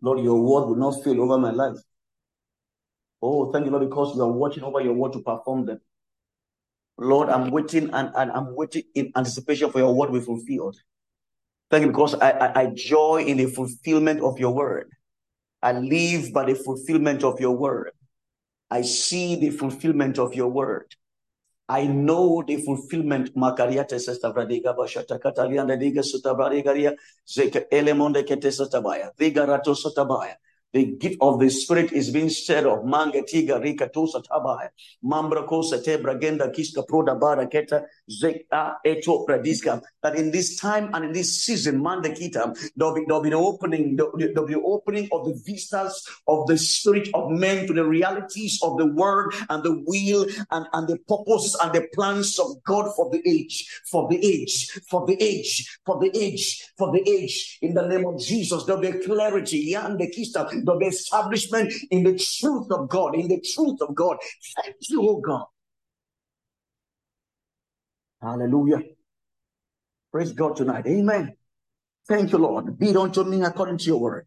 [0.03, 1.79] Lord, your word will not fail over my life.
[3.23, 5.81] Oh, thank you, Lord, because you are watching over your word to perform them.
[6.99, 10.77] Lord, I'm waiting and, and I'm waiting in anticipation for your word to be fulfilled.
[11.71, 14.91] Thank you because I, I, I joy in the fulfillment of your word.
[15.63, 17.93] I live by the fulfillment of your word.
[18.71, 20.95] I see the fulfillment of your word.
[21.69, 23.35] I know the fulfillment.
[23.35, 26.05] Makariate sesta vradiga diga.
[30.75, 32.83] The gift of the Spirit is being stirred up.
[32.83, 34.65] Mangetiga rika tosa tabaya.
[34.65, 34.69] Eh?
[35.05, 39.81] Mambra kosa te bragenda kiska proda bara keta zeka eto pradiska.
[40.03, 43.95] That in this time and in this season, mandekita, there'll be, there'll be the opening,
[43.95, 48.77] there'll, be opening of the vistas of the Spirit of men to the realities of
[48.77, 53.11] the Word and the will and, and the purposes and the plans of God for
[53.11, 57.59] the age, for the age, for the age, for the age, for the age.
[57.63, 59.73] In the name of Jesus, there'll be clarity.
[59.73, 64.17] Yandekista the establishment in the truth of God, in the truth of God.
[64.63, 65.45] Thank you, oh God.
[68.23, 68.83] Hallelujah.
[70.11, 70.87] Praise God tonight.
[70.87, 71.37] Amen.
[72.09, 72.79] Thank you, Lord.
[72.79, 74.27] Be it unto me according to your word.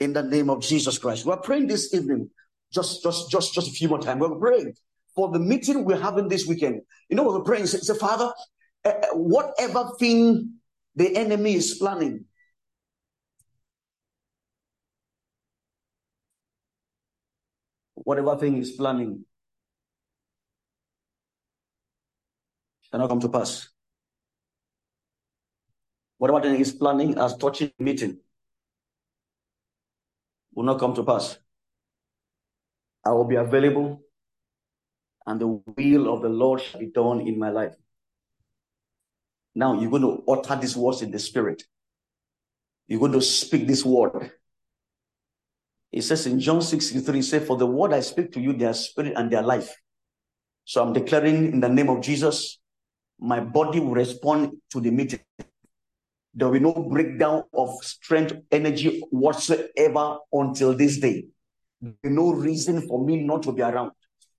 [0.00, 1.24] In the name of Jesus Christ.
[1.24, 2.30] We're praying this evening.
[2.72, 4.20] Just, just, just, just a few more times.
[4.20, 4.74] We're praying
[5.14, 6.82] for the meeting we're having this weekend.
[7.08, 7.66] You know what we're praying?
[7.66, 8.32] Say, Father,
[8.84, 10.54] uh, whatever thing
[10.96, 12.24] the enemy is planning,
[18.04, 19.24] whatever thing is planning
[22.82, 23.68] shall not come to pass.
[26.18, 28.18] Whatever thing is planning as touching meeting
[30.54, 31.38] will not come to pass.
[33.04, 34.02] I will be available
[35.26, 37.74] and the will of the Lord shall be done in my life.
[39.54, 41.62] Now you're going to utter these words in the spirit.
[42.86, 44.32] You're going to speak this word.
[45.94, 48.74] It says in John 6 63, say, For the word I speak to you, their
[48.74, 49.72] spirit and their life.
[50.64, 52.58] So I'm declaring in the name of Jesus,
[53.20, 55.20] my body will respond to the meeting.
[56.34, 61.26] There will be no breakdown of strength, energy whatsoever until this day.
[61.80, 63.92] There be no reason for me not to be around.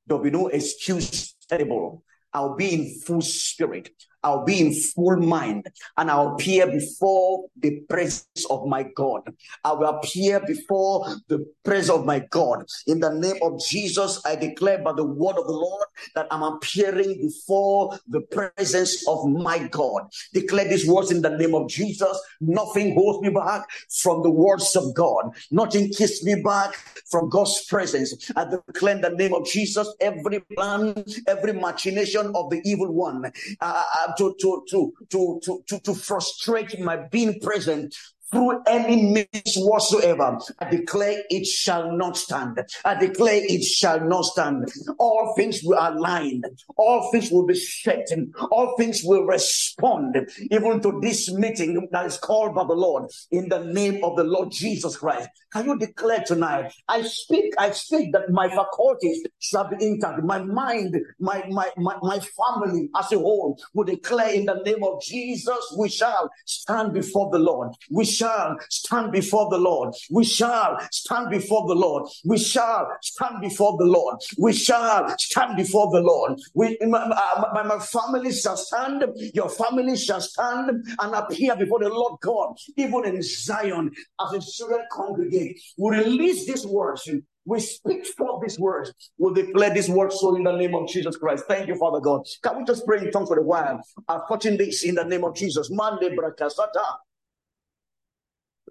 [0.05, 2.03] There'll be no excuse terrible.
[2.33, 3.91] I'll be in full spirit.
[4.25, 5.67] I'll be in full mind
[5.97, 9.21] and I'll appear before the presence of my God.
[9.63, 12.65] I will appear before the presence of my God.
[12.87, 16.41] In the name of Jesus, I declare by the word of the Lord that I'm
[16.41, 20.07] appearing before the presence of my God.
[20.33, 22.19] Declare these words in the name of Jesus.
[22.41, 23.69] Nothing holds me back
[24.01, 25.35] from the words of God.
[25.51, 26.73] Nothing keeps me back
[27.11, 28.31] from God's presence.
[28.35, 30.95] I declare in the name of Jesus every plan,
[31.27, 33.31] every machination of the evil one.
[33.61, 37.95] Uh, uh to, to, to, to, to, to, frustrate my being present
[38.31, 40.37] through any means whatsoever.
[40.59, 42.59] I declare it shall not stand.
[42.83, 44.69] I declare it shall not stand.
[44.97, 46.41] All things will align.
[46.75, 48.07] All things will be set.
[48.51, 50.17] All things will respond
[50.51, 54.23] even to this meeting that is called by the Lord in the name of the
[54.23, 55.29] Lord Jesus Christ.
[55.55, 56.73] Can you declare tonight?
[56.89, 60.21] I speak, I speak that my faculties shall be intact.
[60.21, 64.83] My mind, my, my, my, my family as a whole will declare in the name
[64.83, 67.69] of Jesus, we shall stand before the Lord.
[67.89, 69.93] We shall stand before the Lord.
[70.11, 72.09] We shall stand before the Lord.
[72.25, 74.17] We shall stand before the Lord.
[74.37, 76.37] We shall stand before the Lord.
[76.53, 77.07] We, my,
[77.53, 79.05] my, my family shall stand.
[79.33, 84.41] Your family shall stand and appear before the Lord God, even in Zion, as a
[84.51, 84.81] children
[85.45, 85.61] congregate.
[85.77, 87.09] We release these words
[87.45, 88.91] we speak forth these words.
[89.17, 91.45] We declare these words so in the name of Jesus Christ.
[91.47, 92.25] Thank you, Father God.
[92.41, 93.81] Can we just pray in tongues for a while?
[94.07, 95.69] I'm touching this in the name of Jesus.
[95.71, 96.85] Mande brakasata.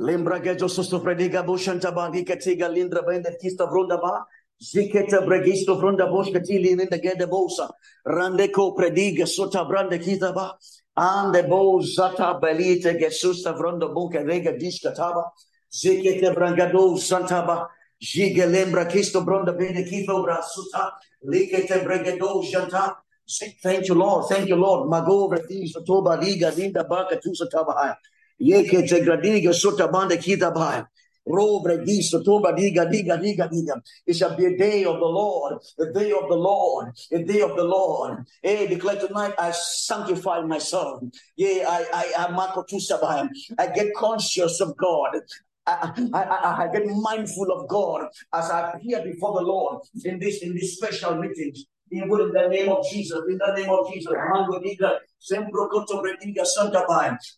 [0.01, 4.25] Lembra gejo sosto prediga boshanta bangi ketiga lindra bende kista vronda ba.
[4.61, 7.71] Ziketa bregisto vronda bosh katili in the gede bosa.
[8.05, 10.59] Randeko prediga sota brande kita ba.
[10.99, 15.31] Ande bo zata belite gesusta vronda bunke rega diskataba.
[15.75, 17.69] Ziketa brangado santaba.
[18.01, 20.93] Giga lembra kisto bronda bene kifo brasuta.
[21.27, 22.97] Likete bregedo janta.
[23.63, 24.29] Thank you, Lord.
[24.29, 24.89] Thank you, Lord.
[24.89, 27.97] Mago vredi sotoba liga linda baka tusa tabahaya.
[28.39, 30.53] Yeke te gradiga sota banda kita.
[30.53, 30.87] Diga.
[34.07, 37.41] It shall be a day of the Lord, a day of the Lord, a day
[37.41, 38.27] of the Lord.
[38.43, 41.03] Hey, declare tonight, I sanctify myself.
[41.37, 41.87] Yeah, I,
[42.19, 45.23] I, I, I get conscious of God.
[45.67, 50.43] I, I, I, get mindful of God as I appear before the Lord in this
[50.43, 51.65] in this special meetings.
[51.91, 54.13] In the name of Jesus, in the name of Jesus,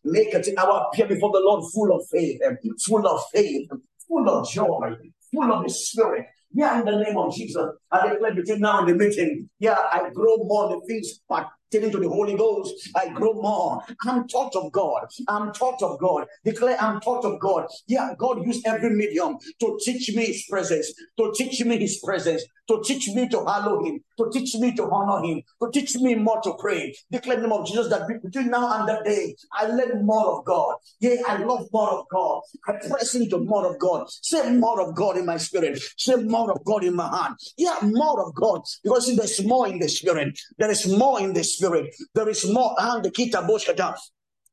[0.04, 2.40] make it our appear before the Lord full of faith,
[2.84, 3.68] full of faith,
[4.08, 4.96] full of joy,
[5.32, 6.26] full of the Spirit.
[6.52, 10.08] Yeah, in the name of Jesus, I declare between now and the meeting, yeah, I
[10.14, 13.82] grow more the things, but Taken to the Holy Ghost, I grow more.
[14.06, 15.08] I'm taught of God.
[15.28, 16.26] I'm taught of God.
[16.42, 17.66] Declare I'm taught of God.
[17.86, 22.44] Yeah, God used every medium to teach me His presence, to teach me His presence,
[22.68, 26.14] to teach me to hallow Him, to teach me to honor Him, to teach me
[26.14, 26.94] more to pray.
[27.10, 30.46] Declare the name of Jesus that between now and that day, I learn more of
[30.46, 30.76] God.
[31.00, 32.40] Yeah, I love more of God.
[32.66, 34.06] I press into more of God.
[34.22, 35.78] Say more of God in my spirit.
[35.98, 37.34] Say more of God in my heart.
[37.58, 40.38] Yeah, more of God because there's more in the spirit.
[40.58, 41.65] There is more in the spirit.
[42.14, 42.74] There is more.
[42.78, 43.46] And the kita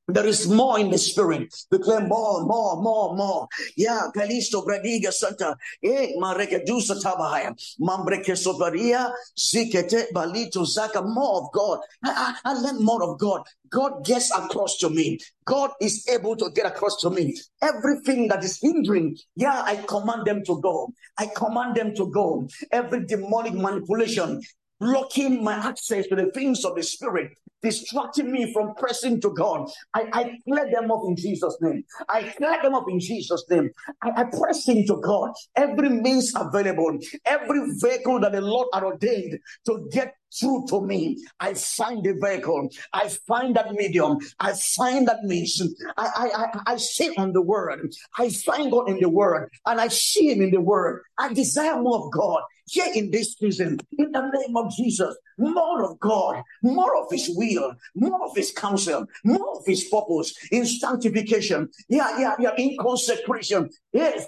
[0.08, 1.54] there is more in the spirit.
[1.72, 3.48] Declare more, more, more, more.
[3.78, 5.56] Yeah, Kalisto Bradiga Santa.
[5.82, 7.56] Eh, Marekedusa Tabahaya.
[7.80, 9.14] Mambreke Soparia.
[9.40, 11.06] Zikete Balito Zaka.
[11.06, 11.80] More of God.
[12.04, 13.44] I, I, I learn more of God.
[13.70, 15.20] God gets across to me.
[15.46, 17.36] God is able to get across to me.
[17.62, 20.92] Everything that is hindering, yeah, I command them to go.
[21.18, 22.48] I command them to go.
[22.72, 24.42] Every demonic manipulation,
[24.84, 27.32] blocking my access to the things of the spirit
[27.62, 29.70] distracting me from pressing to God.
[29.94, 31.84] I, I clear them up in Jesus' name.
[32.10, 33.72] I clear them up in Jesus' name.
[34.02, 35.32] I, I press into God.
[35.56, 41.24] Every means available, every vehicle that the Lord had ordained to get through to me.
[41.40, 42.68] I find the vehicle.
[42.92, 44.18] I find that medium.
[44.40, 45.62] I find that means.
[45.96, 47.94] I, I, I sit on the word.
[48.18, 51.04] I find God in the word and I see him in the word.
[51.18, 55.84] I desire more of God here in this season, in the name of Jesus, more
[55.84, 60.66] of God, more of His will, more of His counsel, more of His purpose in
[60.66, 61.70] sanctification.
[61.90, 63.70] Yeah, yeah, yeah, in consecration.
[63.92, 64.26] Yes,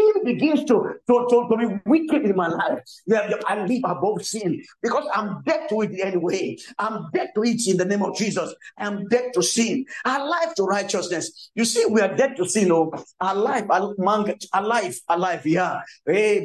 [0.00, 2.78] sin begins to, to, to, to be wicked in my life,
[3.46, 6.56] I live above sin because I'm dead to it anyway.
[6.78, 8.54] I'm dead to it in the name of Jesus.
[8.78, 9.84] I'm dead to sin.
[10.04, 11.50] Alive to righteousness.
[11.54, 12.72] You see, we are dead to sin.
[12.72, 15.80] Oh, alive, alive, alive, yeah.
[16.08, 16.44] Eh,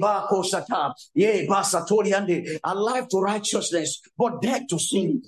[1.16, 1.48] hey,
[2.64, 5.22] alive to righteousness, but dead to sin.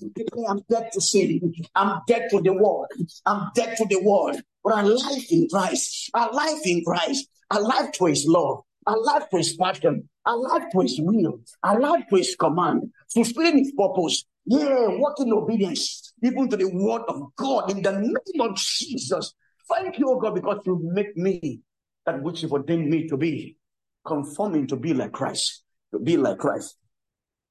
[0.47, 1.53] I'm dead to sin.
[1.75, 2.87] I'm dead to the world.
[3.25, 4.41] I'm dead to the world.
[4.63, 6.09] But I'm alive in Christ.
[6.13, 11.39] Alive in Christ alive to his love, alive to his passion, alive to his will,
[11.63, 14.25] alive to his command, fulfilling his purpose.
[14.45, 19.33] Yeah, walking in obedience, even to the word of God in the name of Jesus.
[19.69, 21.61] Thank you, oh God, because you make me
[22.05, 23.57] that which you ordained me to be,
[24.05, 26.77] conforming to be like Christ, to be like Christ,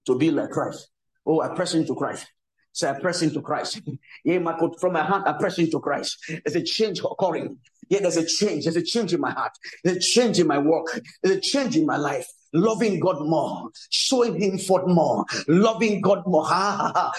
[0.06, 0.88] to be like Christ.
[1.26, 2.26] Oh, I press into Christ.
[2.72, 3.80] Say, I press into Christ.
[4.24, 6.18] Yeah, my from my heart, I press into Christ.
[6.28, 7.58] There's a change occurring.
[7.88, 8.64] Yeah, there's a change.
[8.64, 9.52] There's a change in my heart.
[9.84, 10.86] There's a change in my work.
[11.22, 12.26] There's a change in my life.
[12.52, 16.44] Loving God more, showing Him forth more, loving God more.
[16.44, 17.12] Ha ha ha.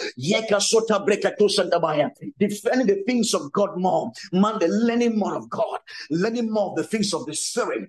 [2.39, 4.11] Defending the things of God more.
[4.31, 7.87] Man, learning more of God, learning more of the things of the Spirit.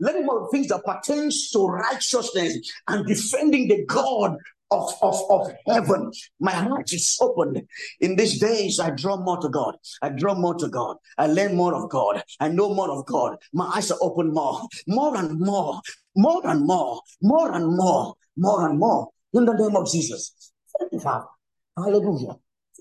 [0.00, 4.38] Learning more of things that pertains to righteousness and defending the God
[4.70, 6.10] of, of, of heaven.
[6.40, 7.62] My heart is opened.
[8.00, 9.76] In these days, I draw more to God.
[10.02, 10.96] I draw more to God.
[11.18, 12.22] I learn more of God.
[12.40, 13.36] I know more of God.
[13.52, 15.80] My eyes are open more, more and more,
[16.16, 19.08] more and more, more and more, more and more.
[19.32, 20.52] In the name of Jesus.
[20.78, 21.26] Thank you, Father.
[21.76, 22.36] Hallelujah.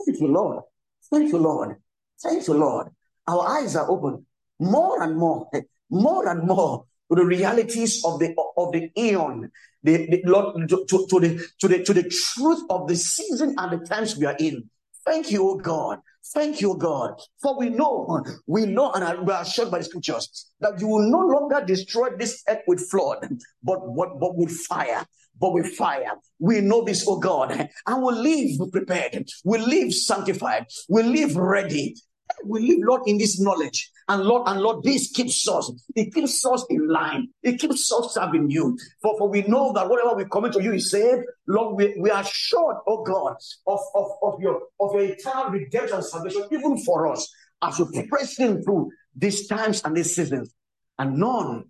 [0.06, 0.64] Thank you, Lord.
[1.12, 1.76] Thank you, Lord.
[2.22, 2.88] Thank you, Lord.
[3.28, 4.26] Our eyes are open
[4.60, 5.50] more and more,
[5.90, 9.52] more and more to the realities of the of the eon,
[9.86, 13.80] the, the Lord to, to, the to the to the truth of the season and
[13.80, 14.70] the times we are in.
[15.06, 16.00] Thank you, O God.
[16.34, 17.22] Thank you, God.
[17.42, 21.10] For we know, we know, and we are assured by the scriptures that you will
[21.10, 23.20] no longer destroy this earth with flood,
[23.62, 25.06] but what but with fire.
[25.40, 26.14] But with fire.
[26.40, 29.28] We know this, oh God, and we'll live prepared.
[29.44, 30.66] We'll live sanctified.
[30.88, 31.96] We'll live ready.
[32.44, 33.92] We live, Lord, in this knowledge.
[34.08, 35.72] And Lord, and Lord, this keeps us.
[35.96, 37.30] It keeps us in line.
[37.42, 38.78] It keeps us serving you.
[39.02, 41.24] For, for we know that whatever we commit to you is saved.
[41.48, 45.96] Lord, we, we are sure, oh God, of, of, of your of your eternal redemption
[45.96, 47.32] and salvation, even for us,
[47.62, 50.54] as we press in through these times and these seasons.
[51.00, 51.66] And none,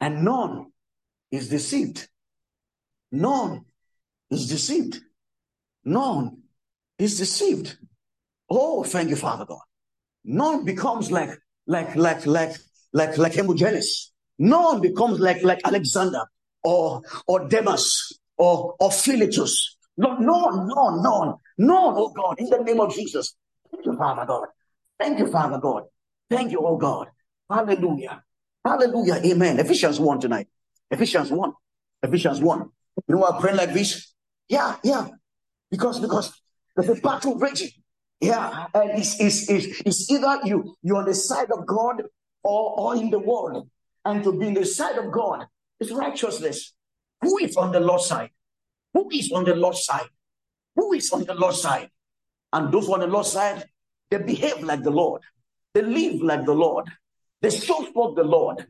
[0.00, 0.72] and none
[1.30, 2.08] is deceived.
[3.12, 3.64] None
[4.30, 5.00] is deceived.
[5.84, 6.42] None
[6.98, 7.78] is deceived.
[8.50, 9.60] Oh, thank you, Father God.
[10.28, 11.30] None becomes like
[11.66, 12.54] like like like
[12.92, 14.12] like like Hermogenes.
[14.38, 16.20] None becomes like like Alexander
[16.62, 19.76] or or Demas or or Philetus.
[19.96, 23.34] No, no, no, no, no, oh God, in the name of Jesus.
[23.72, 24.48] Thank you, Father God.
[25.00, 25.84] Thank you, Father God.
[26.28, 27.08] Thank you, oh God.
[27.50, 28.22] Hallelujah.
[28.62, 29.22] Hallelujah.
[29.24, 29.58] Amen.
[29.58, 30.46] Ephesians 1 tonight.
[30.90, 31.52] Ephesians 1.
[32.02, 32.68] Ephesians 1.
[33.08, 34.12] You know I pray like this?
[34.46, 35.08] Yeah, yeah.
[35.70, 36.38] Because because
[36.76, 37.70] there's a battle raging.
[38.20, 42.02] Yeah, and it's, it's, it's, it's either you you're on the side of God
[42.42, 43.68] or, or in the world.
[44.04, 45.46] And to be in the side of God
[45.78, 46.74] is righteousness.
[47.22, 48.30] Who is on the Lord's side?
[48.94, 50.08] Who is on the Lord's side?
[50.74, 51.90] Who is on the Lord's side?
[52.52, 53.64] And those on the Lord's side,
[54.10, 55.22] they behave like the Lord.
[55.74, 56.86] They live like the Lord.
[57.42, 58.66] They show forth the Lord.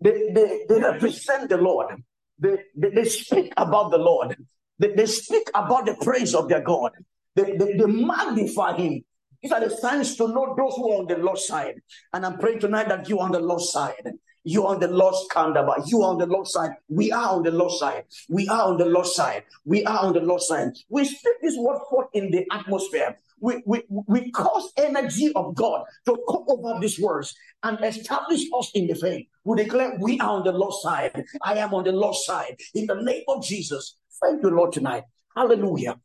[0.00, 2.02] They, they, they represent the Lord.
[2.38, 4.36] They, they, they speak about the Lord.
[4.78, 6.92] They, they speak about the praise of their God.
[7.34, 9.04] They, they, they magnify him.
[9.42, 11.76] These are the signs to know those who are on the Lord's side.
[12.12, 14.12] And I'm praying tonight that you are on the Lord's side.
[14.44, 15.82] You are on the Lord's kandaba.
[15.86, 16.72] You are on the Lord's side.
[16.88, 18.04] We are on the Lord's side.
[18.28, 19.44] We are on the Lord's side.
[19.64, 20.70] We are on the Lord's side.
[20.88, 23.16] We speak this word forth in the atmosphere.
[23.40, 28.70] We, we, we cause energy of God to come over these words and establish us
[28.74, 29.26] in the faith.
[29.44, 31.24] We declare we are on the Lord's side.
[31.42, 32.56] I am on the Lord's side.
[32.74, 33.96] In the name of Jesus.
[34.22, 35.04] Thank you, Lord, tonight.
[35.34, 35.96] Hallelujah.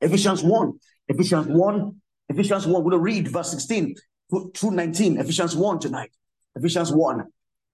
[0.00, 0.72] Ephesians 1.
[1.08, 2.00] Ephesians 1.
[2.28, 2.84] Ephesians 1.
[2.84, 3.94] We'll read verse 16
[4.54, 5.18] to 19.
[5.18, 6.10] Ephesians 1 tonight.
[6.54, 7.24] Ephesians 1.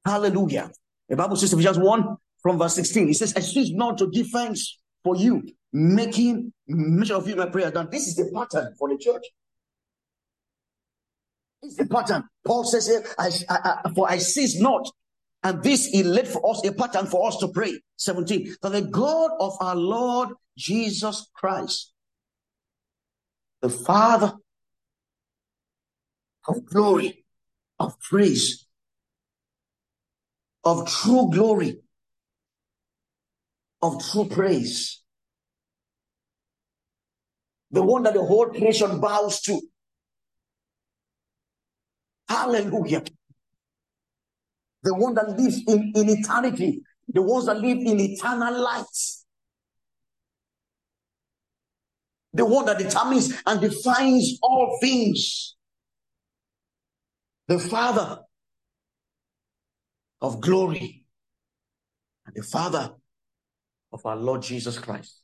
[0.05, 0.71] Hallelujah.
[1.09, 3.09] The Bible says Ephesians 1 from verse 16.
[3.09, 7.47] It says, I cease not to give thanks for you, making mention of you my
[7.47, 7.71] prayer.
[7.73, 9.25] Now, this is the pattern for the church.
[11.63, 12.25] It's the pattern.
[12.47, 14.91] Paul says here, I, I, I, for I cease not.
[15.43, 17.81] And this he laid for us a pattern for us to pray.
[17.97, 18.57] 17.
[18.63, 21.94] That the God of our Lord Jesus Christ,
[23.65, 24.31] the Father
[26.47, 27.25] of glory,
[27.81, 28.67] of praise,
[30.63, 31.79] of true glory,
[33.81, 35.01] of true praise,
[37.71, 39.59] the one that the whole creation bows to.
[42.29, 43.03] Hallelujah.
[44.83, 49.24] The one that lives in, in eternity, the ones that live in eternal light.
[52.35, 55.55] The one that determines and defines all things.
[57.47, 58.21] The Father
[60.21, 61.05] of glory
[62.27, 62.91] and the Father
[63.93, 65.21] of our Lord Jesus Christ.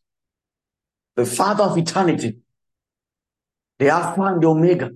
[1.16, 2.38] The Father of eternity,
[3.78, 4.90] the Alpha and the Omega,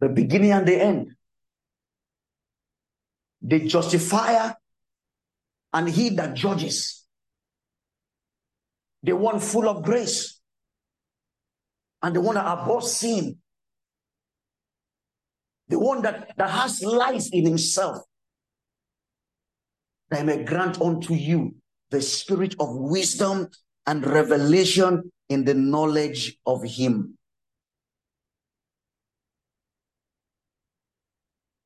[0.00, 1.16] the beginning and the end,
[3.40, 4.54] the justifier
[5.72, 7.04] and he that judges,
[9.02, 10.38] the one full of grace,
[12.02, 13.38] and the one that above sin,
[15.68, 17.98] the one that, that has life in himself,
[20.10, 21.54] that I may grant unto you
[21.90, 23.48] the spirit of wisdom
[23.86, 27.16] and revelation in the knowledge of him.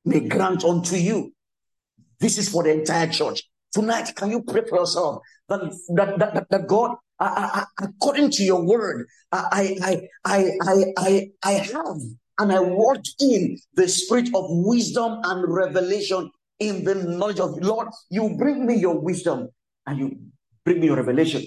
[0.05, 1.33] May grant unto you.
[2.19, 3.43] This is for the entire church.
[3.73, 5.61] Tonight, can you pray for yourself that,
[5.95, 11.51] that, that, that God, I, I, according to your word, I, I, I, I, I,
[11.51, 11.97] have
[12.39, 17.87] and I walk in the spirit of wisdom and revelation in the knowledge of Lord.
[18.09, 19.49] You bring me your wisdom
[19.85, 20.19] and you
[20.63, 21.45] bring me your revelation.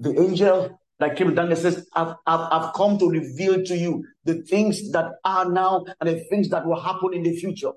[0.00, 4.04] The angel that came down and says, I've, I've, I've come to reveal to you
[4.24, 7.72] the things that are now and the things that will happen in the future.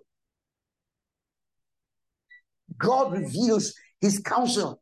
[2.78, 4.82] God reveals his counsel.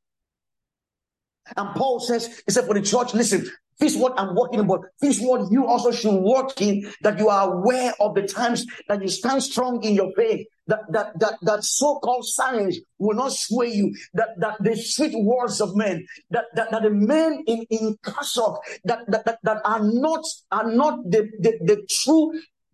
[1.58, 3.46] And Paul says, he said for the church, listen,
[3.80, 4.86] this is what I'm working about.
[5.02, 8.66] This is what you also should work in, that you are aware of the times
[8.88, 13.34] that you stand strong in your faith, that that that, that so-called science will not
[13.34, 17.66] sway you, that that the sweet words of men, that that, that the men in,
[17.70, 22.32] in cassock that, that, that, that are not are not the, the, the true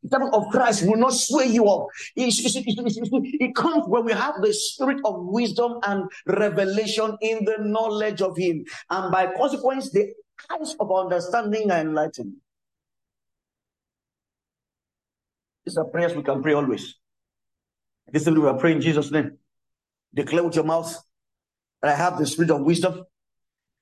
[0.07, 1.87] devil of Christ will not sway you up.
[2.15, 7.45] It, it, it, it, comes when we have the spirit of wisdom and revelation in
[7.45, 8.65] the knowledge of Him.
[8.89, 10.13] And by consequence, the
[10.51, 12.33] eyes of understanding are enlightened.
[15.65, 16.95] These are prayers we can pray always.
[18.11, 19.37] This evening we are praying in Jesus' name.
[20.13, 20.97] Declare with your mouth
[21.81, 23.03] that I have the spirit of wisdom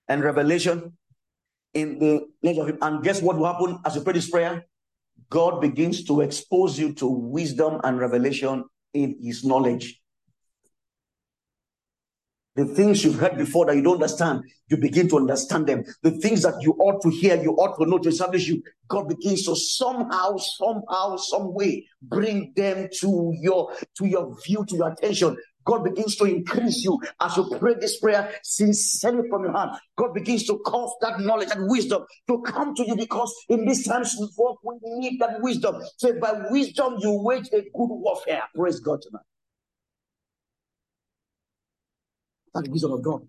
[0.08, 0.98] and revelation
[1.74, 2.78] in the knowledge of Him.
[2.82, 4.66] And guess what will happen as you pray this prayer?
[5.30, 10.00] God begins to expose you to wisdom and revelation in His knowledge.
[12.56, 15.86] The things you've heard before that you don't understand, you begin to understand them.
[16.04, 19.08] The things that you ought to hear, you ought to know to establish you, God
[19.08, 24.92] begins to somehow, somehow, some way bring them to your to your view, to your
[24.92, 25.38] attention.
[25.70, 29.80] God begins to increase you as you pray this prayer sincerely from your heart.
[29.96, 33.88] God begins to cause that knowledge and wisdom to come to you because in these
[33.88, 35.76] times we need that wisdom.
[35.98, 38.42] So by wisdom you wage a good warfare.
[38.56, 39.22] Praise God tonight.
[42.56, 43.28] That's the wisdom of God.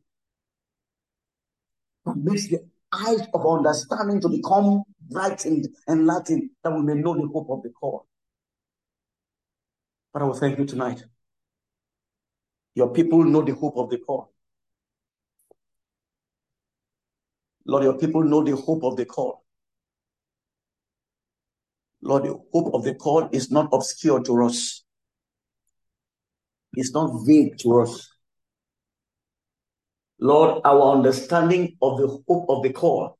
[2.06, 2.60] That makes the
[2.90, 7.62] eyes of understanding to become brightened and enlightened that we may know the hope of
[7.62, 8.06] the call.
[10.14, 11.04] But I will thank you tonight.
[12.80, 14.32] Your people know the hope of the call.
[17.66, 19.44] Lord, your people know the hope of the call.
[22.00, 24.82] Lord, the hope of the call is not obscure to us.
[26.72, 28.08] It's not vague to us.
[30.18, 33.18] Lord, our understanding of the hope of the call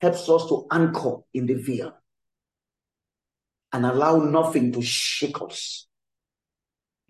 [0.00, 1.92] helps us to anchor in the veil
[3.70, 5.86] and allow nothing to shake us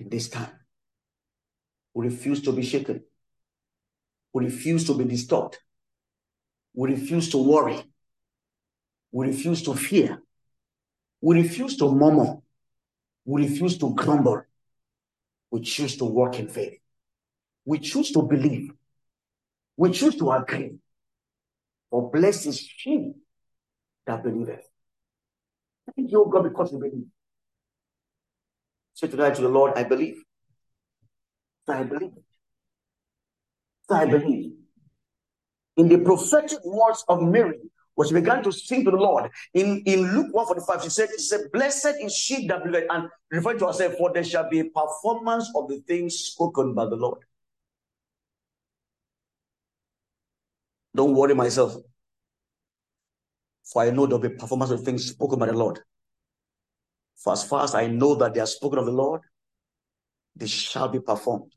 [0.01, 0.58] in this time.
[1.99, 3.03] We refuse to be shaken.
[4.33, 5.59] We refuse to be disturbed.
[6.73, 7.83] We refuse to worry.
[9.11, 10.23] We refuse to fear.
[11.21, 12.37] We refuse to murmur.
[13.25, 14.45] We refuse to grumble.
[15.51, 16.79] We choose to walk in faith.
[17.65, 18.71] We choose to believe.
[19.77, 20.77] We choose to agree.
[21.91, 23.11] For blessed is she
[24.07, 24.71] that believeth.
[25.97, 27.07] Thank you, God, because you believe.
[28.95, 30.23] Say tonight to the Lord, I believe.
[31.73, 32.13] I believe.
[33.89, 34.53] So I believe.
[35.77, 37.59] In the prophetic words of Mary,
[37.99, 41.25] When she began to sing to the Lord, in, in Luke 145, she said, she
[41.25, 44.67] said, Blessed is she that believeth, and referring to herself, for there shall be a
[44.67, 47.19] performance of the things spoken by the Lord.
[50.95, 51.75] Don't worry myself.
[53.65, 55.81] For I know there'll be performance of things spoken by the Lord.
[57.17, 59.23] For as far as I know that they are spoken of the Lord,
[60.37, 61.53] they shall be performed.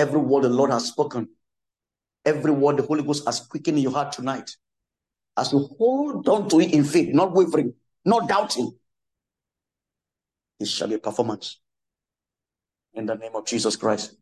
[0.00, 1.28] Every word the Lord has spoken,
[2.24, 4.56] every word the Holy Ghost has quickened in your heart tonight,
[5.36, 8.72] as you hold on to it in faith, not wavering, not doubting,
[10.58, 11.60] it shall be a performance.
[12.94, 14.16] In the name of Jesus Christ.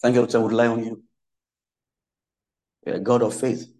[0.00, 0.34] Thank you, Lord.
[0.34, 1.02] I would rely on you.
[2.86, 3.70] You're a God of faith.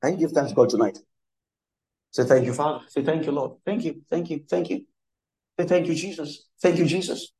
[0.00, 0.98] Can you give thanks God tonight?
[2.12, 2.84] Say thank you, Father.
[2.86, 3.58] Say thank you, Lord.
[3.66, 4.86] Thank you, thank you, thank you.
[5.58, 6.46] Say thank you, Jesus.
[6.62, 7.33] Thank you, Jesus.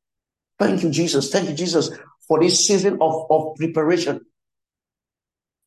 [0.59, 1.31] Thank you, Jesus.
[1.31, 1.91] Thank you, Jesus,
[2.27, 4.21] for this season of, of preparation.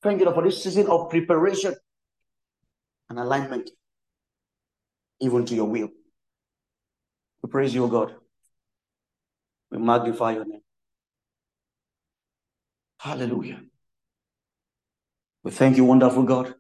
[0.02, 1.76] Thank you, Lord, for this season of preparation
[3.10, 3.70] and alignment,
[5.20, 5.90] even to your will.
[7.42, 8.16] We praise you, God.
[9.72, 10.62] We magnify your name.
[13.00, 13.62] Hallelujah.
[15.44, 16.56] We thank you, wonderful God.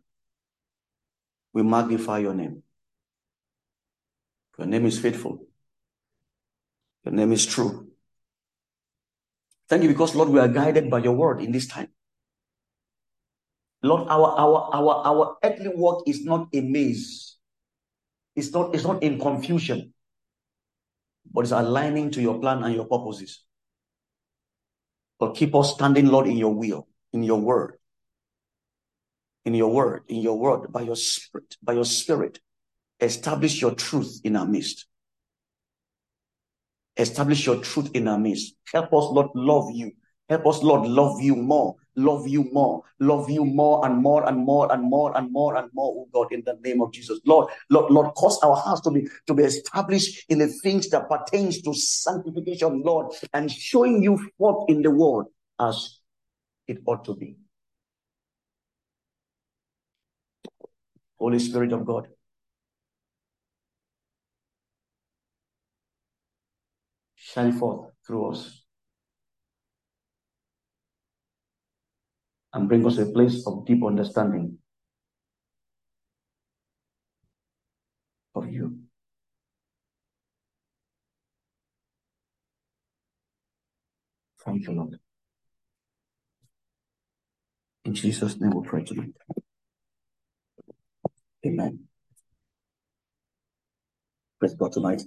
[1.53, 2.63] We magnify your name.
[4.57, 5.45] Your name is faithful.
[7.03, 7.86] Your name is true.
[9.69, 11.89] Thank you because, Lord, we are guided by your word in this time.
[13.83, 17.37] Lord, our our our our earthly work is not a maze.
[18.35, 19.93] It's not, it's not in confusion,
[21.31, 23.43] but it's aligning to your plan and your purposes.
[25.19, 27.77] But keep us standing, Lord, in your will, in your word,
[29.43, 32.39] in your word, in your word, by your spirit, by your spirit.
[32.99, 34.85] Establish your truth in our midst.
[36.97, 38.55] Establish your truth in our midst.
[38.73, 39.91] Help us, Lord, love you.
[40.29, 44.37] Help us, Lord, love you more love you more, love you more and more and
[44.37, 47.19] more and more and more and more, oh God, in the name of Jesus.
[47.25, 51.09] Lord, Lord, Lord, cause our hearts to be to be established in the things that
[51.09, 55.27] pertains to sanctification, Lord, and showing you forth in the world
[55.59, 55.99] as
[56.67, 57.35] it ought to be.
[61.19, 62.07] Holy Spirit of God.
[67.33, 68.63] Shine forth through us.
[72.53, 74.57] and bring us a place of deep understanding
[78.33, 78.79] of you.
[84.43, 84.99] Thank you, Lord.
[87.85, 89.13] In Jesus' name we pray tonight.
[91.45, 91.81] Amen.
[94.39, 95.01] Praise God tonight.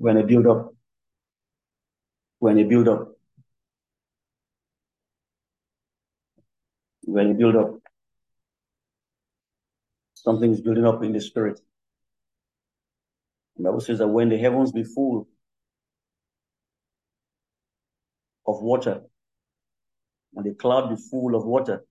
[0.00, 0.74] When I build up,
[2.38, 3.08] when I build up,
[7.02, 7.74] when you build up,
[10.14, 11.60] something is building up in the spirit.
[13.58, 15.28] The Bible says that when the heavens be full
[18.46, 19.02] of water,
[20.34, 21.84] and the cloud be full of water,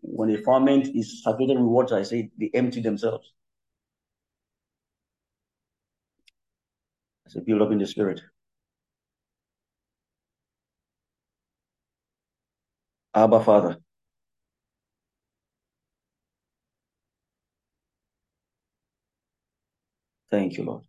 [0.00, 3.32] when the firmament is saturated with water, I say they empty themselves.
[7.28, 8.20] Say build up in the spirit.
[13.14, 13.76] Abba Father.
[20.30, 20.84] Thank you, Lord.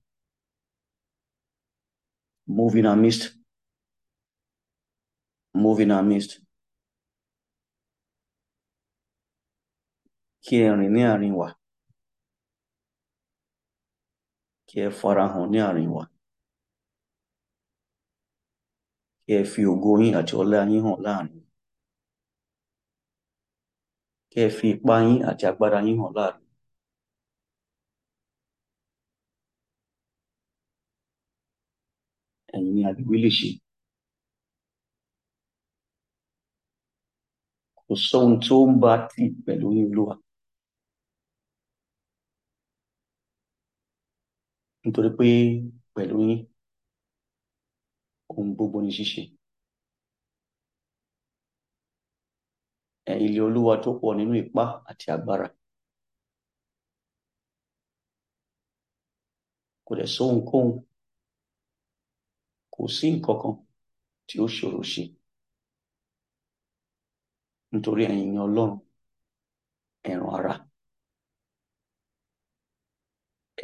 [2.47, 3.31] Move in our midst.
[5.53, 6.39] Move in our midst.
[10.43, 11.47] Kí ẹ rìn ní àárín wa.
[14.67, 16.03] Kí ẹ farahàn ní àárín wa.
[19.29, 21.39] Kí ẹ fi ògo yín àti ọlá yín hàn láàárín.
[24.29, 26.45] Kí ẹ fi ipá yín àti agbára yín hàn láàárín.
[32.55, 33.49] Ẹ̀yin ni àdúgbò lè ṣe.
[37.85, 40.13] Kò sóhun tó ń bá tì pẹ̀lú yín Olúwa.
[44.83, 45.27] Nítorí pé
[45.93, 46.39] pẹ̀lú yín,
[48.29, 49.23] ohun gbogbo ní ṣíṣe.
[53.25, 55.47] Ilé Olúwa tó pọ̀ nínú ipá àti agbára.
[59.85, 60.69] Kò dẹ̀ sóhunkóhun,
[62.73, 63.55] kò sí nǹkan kan
[64.27, 65.03] tí ó ṣòro ṣe.
[67.71, 68.71] Nítorí ẹ̀yin Ọlọ́run,
[70.09, 70.53] ẹran ara.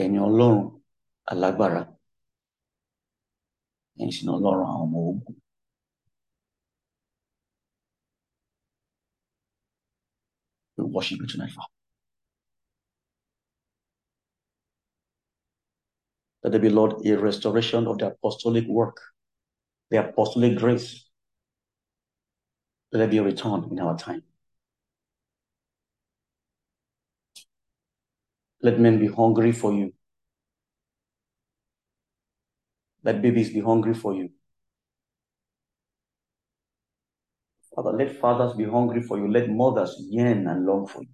[0.01, 0.63] Ẹ̀yin Ọlọ́run
[1.31, 1.81] alágbára.
[4.03, 5.35] ẹ̀ṣin ọlọ́run àwọn ọmọ ogun.
[10.77, 11.73] We worship you tonight, Father.
[16.43, 18.97] Let there be, Lord, a restoration of the apostolic work,
[19.89, 21.09] the apostolic grace.
[22.91, 24.23] Let there be a return in our time.
[28.61, 29.93] Let men be hungry for you.
[33.05, 34.31] Let babies be hungry for you.
[37.75, 39.31] Father, let fathers be hungry for you.
[39.31, 41.09] Let mothers yearn and long for you.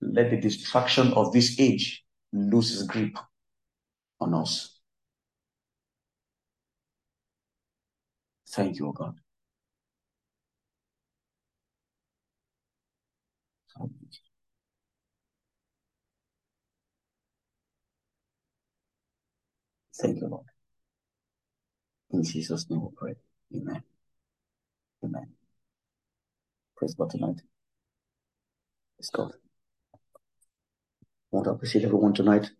[0.00, 2.02] Let the distraction of this age
[2.32, 3.18] lose its grip
[4.20, 4.80] on us.
[8.48, 9.20] Thank you, O God.
[13.76, 14.29] Thank you,
[20.08, 20.46] Lord.
[22.12, 23.14] In Jesus' name we pray.
[23.54, 23.82] Amen.
[25.04, 25.28] Amen.
[26.76, 27.40] Praise God tonight.
[28.96, 29.32] Praise God.
[31.16, 32.50] I want to appreciate everyone tonight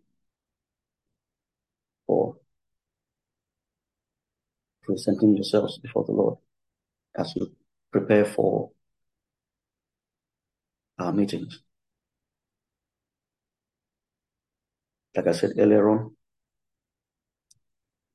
[2.07, 2.35] for
[4.83, 6.37] presenting yourselves before the Lord
[7.17, 7.51] as you
[7.91, 8.71] prepare for
[10.99, 11.61] our meetings.
[15.15, 16.15] Like I said earlier on,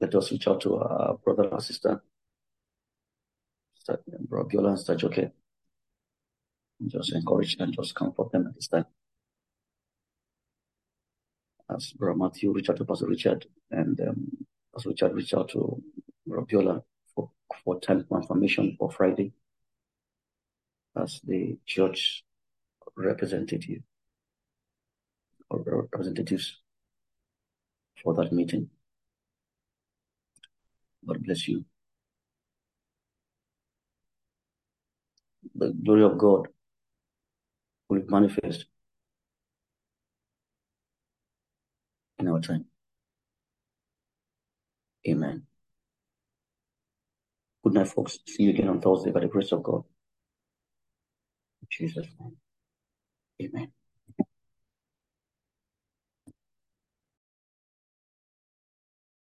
[0.00, 2.02] let us reach out to our brother or sister,
[4.28, 5.32] Brother Biola and Joke.
[6.86, 8.84] Just encourage and just comfort them at this time.
[11.74, 15.82] As Brother Matthew reached out to Pastor Richard, and um, Pastor Richard reached out to
[16.26, 16.82] Brother Biola
[17.14, 17.30] for,
[17.64, 19.32] for time confirmation for Friday
[20.96, 22.24] as the church
[22.96, 23.82] representative
[25.50, 26.58] or representatives
[28.02, 28.70] for that meeting.
[31.06, 31.64] God bless you.
[35.54, 36.48] The glory of God
[37.88, 38.66] will manifest
[42.18, 42.66] in our time.
[45.08, 45.44] Amen.
[47.62, 48.18] Good night, folks.
[48.26, 49.84] See you again on Thursday by the grace of God.
[51.62, 52.36] In Jesus' name.
[53.42, 53.72] Amen.